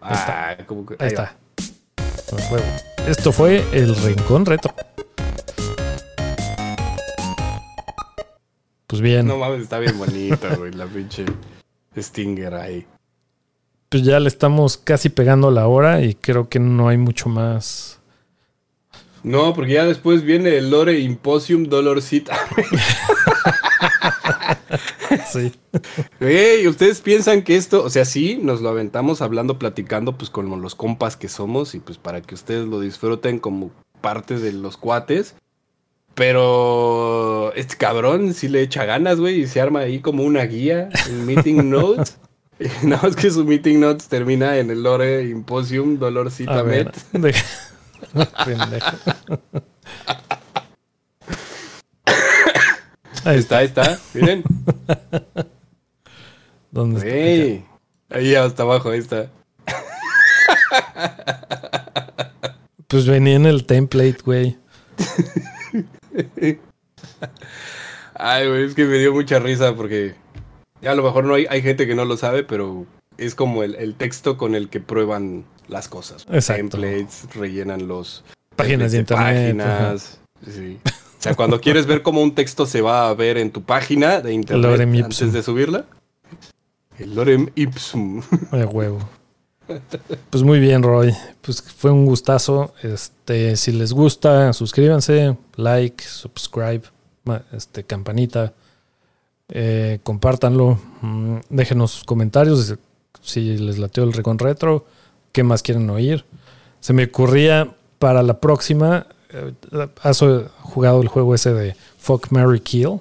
[0.01, 0.49] Ahí está.
[0.51, 1.35] Ah, como que- Ahí está.
[3.07, 4.73] Esto fue el rincón retro.
[8.87, 11.25] Pues bien, No mames, está bien bonita, güey, la pinche
[11.97, 12.85] Stinger ahí.
[13.89, 17.99] pues ya le estamos casi pegando la hora y creo que no hay mucho más.
[19.23, 22.35] No, porque ya después viene el Lore Imposium Dolorcita.
[25.31, 25.51] Sí.
[26.19, 30.61] Güey, ustedes piensan que esto, o sea, sí, nos lo aventamos hablando, platicando, pues con
[30.61, 33.71] los compas que somos y pues para que ustedes lo disfruten como
[34.01, 35.35] parte de los cuates.
[36.13, 40.89] Pero este cabrón sí le echa ganas, güey, y se arma ahí como una guía
[41.07, 42.17] en Meeting Notes.
[42.83, 46.95] Nada más que su Meeting Notes termina en el Lore Imposium Dolorcita Met.
[47.13, 47.33] de-
[48.45, 48.97] Pendejo.
[53.23, 53.61] Ahí está.
[53.63, 54.43] está, ahí está, miren.
[56.71, 57.59] ¿Dónde
[58.07, 58.17] está?
[58.17, 59.29] Ahí hasta abajo, ahí está.
[62.87, 64.57] Pues venía en el template, güey.
[68.15, 70.15] Ay, güey, es que me dio mucha risa porque
[70.83, 72.85] a lo mejor no hay, hay gente que no lo sabe, pero
[73.17, 76.25] es como el, el texto con el que prueban las cosas.
[76.31, 76.77] Exacto.
[76.77, 78.23] Templates, rellenan los
[78.55, 79.25] Páginas de internet.
[79.25, 79.33] ajá.
[79.35, 80.19] páginas.
[80.45, 80.79] Sí.
[81.21, 84.21] O sea, cuando quieres ver cómo un texto se va a ver en tu página
[84.21, 85.05] de internet Lorem ipsum.
[85.05, 85.85] antes de subirla.
[86.97, 88.23] El Lorem Ipsum.
[88.51, 88.99] De huevo.
[90.31, 91.13] Pues muy bien, Roy.
[91.41, 92.73] Pues fue un gustazo.
[92.81, 96.81] Este, si les gusta, suscríbanse, like, subscribe,
[97.53, 98.53] este, campanita,
[99.49, 102.75] eh, compártanlo, mm, déjenos sus comentarios
[103.21, 104.87] si les lateó el Recon Retro,
[105.31, 106.25] qué más quieren oír.
[106.79, 109.05] Se me ocurría para la próxima,
[110.01, 110.19] ¿has
[110.61, 112.99] jugado el juego ese de Fuck, Mary Kill?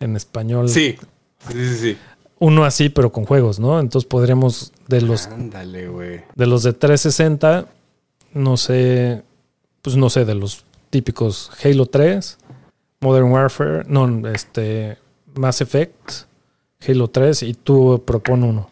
[0.00, 0.68] En español.
[0.68, 0.96] Sí,
[1.48, 1.98] sí, sí, sí.
[2.38, 3.80] Uno así, pero con juegos, ¿no?
[3.80, 6.20] Entonces podríamos, de los Ándale, güey.
[6.34, 7.66] de los de 360,
[8.34, 9.22] no sé,
[9.80, 12.36] pues no sé, de los típicos Halo 3,
[13.00, 14.98] Modern Warfare, no, este,
[15.34, 16.10] Mass Effect,
[16.86, 18.70] Halo 3 y tú propon uno.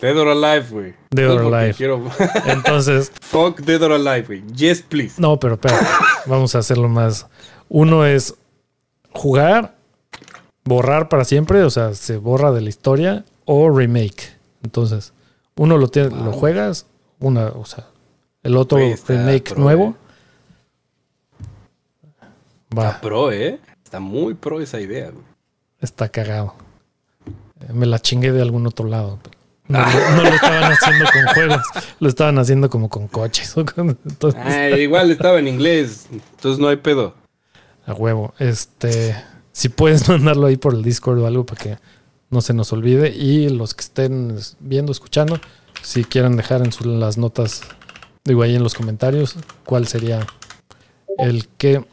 [0.00, 0.94] Dead or Alive, güey.
[1.10, 1.74] Dead or Alive.
[1.74, 2.02] Quiero...
[2.46, 4.44] Entonces, Fuck Dead or Alive, güey.
[4.54, 5.20] Yes, please.
[5.20, 5.80] no, pero espera,
[6.26, 7.26] vamos a hacerlo más.
[7.68, 8.34] Uno es
[9.12, 9.74] jugar,
[10.64, 15.12] borrar para siempre, o sea, se borra de la historia, o remake, Entonces,
[15.56, 16.86] uno lo, tiene, lo juegas,
[17.20, 17.86] una, o sea,
[18.42, 19.94] el otro remake nuevo.
[19.94, 20.04] Eh.
[22.76, 22.88] Va.
[22.88, 23.60] Está pro, ¿eh?
[23.84, 25.24] Está muy pro esa idea, güey.
[25.80, 26.54] Está cagado.
[27.72, 29.18] Me la chingué de algún otro lado.
[29.66, 31.62] No, lo estaban haciendo con juegos,
[32.00, 33.54] lo estaban haciendo como con coches.
[34.78, 37.14] igual estaba en inglés, entonces no hay pedo.
[37.86, 38.34] A huevo.
[38.38, 39.16] Este,
[39.52, 41.78] si puedes mandarlo ahí por el Discord o algo para que
[42.30, 43.10] no se nos olvide.
[43.10, 45.40] Y los que estén viendo, escuchando,
[45.82, 47.62] si quieren dejar en las notas,
[48.24, 50.26] digo ahí en los comentarios, cuál sería
[51.18, 51.84] el que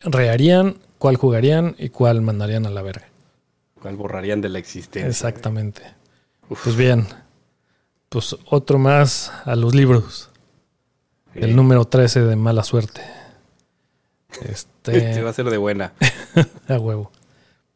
[0.00, 3.08] rearían, cuál jugarían y cuál mandarían a la verga.
[3.80, 5.08] Cuál borrarían de la existencia.
[5.08, 5.82] Exactamente.
[6.62, 7.06] Pues bien,
[8.08, 10.30] pues otro más a los libros.
[11.34, 13.02] El número 13 de mala suerte.
[14.40, 15.92] Este, este va a ser de buena.
[16.68, 17.12] a huevo.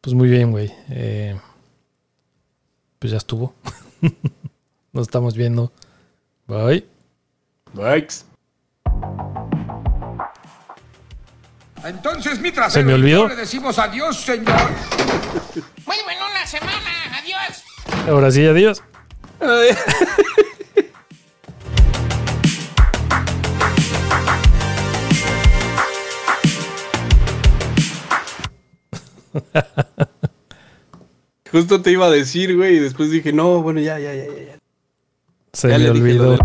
[0.01, 0.73] Pues muy bien, güey.
[0.89, 1.39] Eh,
[2.97, 3.53] pues ya estuvo.
[4.91, 5.71] Nos estamos viendo.
[6.47, 6.87] Bye.
[7.73, 8.07] Bye.
[11.83, 13.27] Entonces, mi ¿Se me olvidó?
[13.27, 14.69] le decimos adiós, señor.
[15.85, 17.19] Muy bueno la semana.
[17.21, 17.63] Adiós.
[18.07, 18.81] Ahora sí, adiós.
[31.51, 34.57] Justo te iba a decir, güey, y después dije, no, bueno, ya, ya, ya, ya.
[35.53, 36.37] Se me olvidó.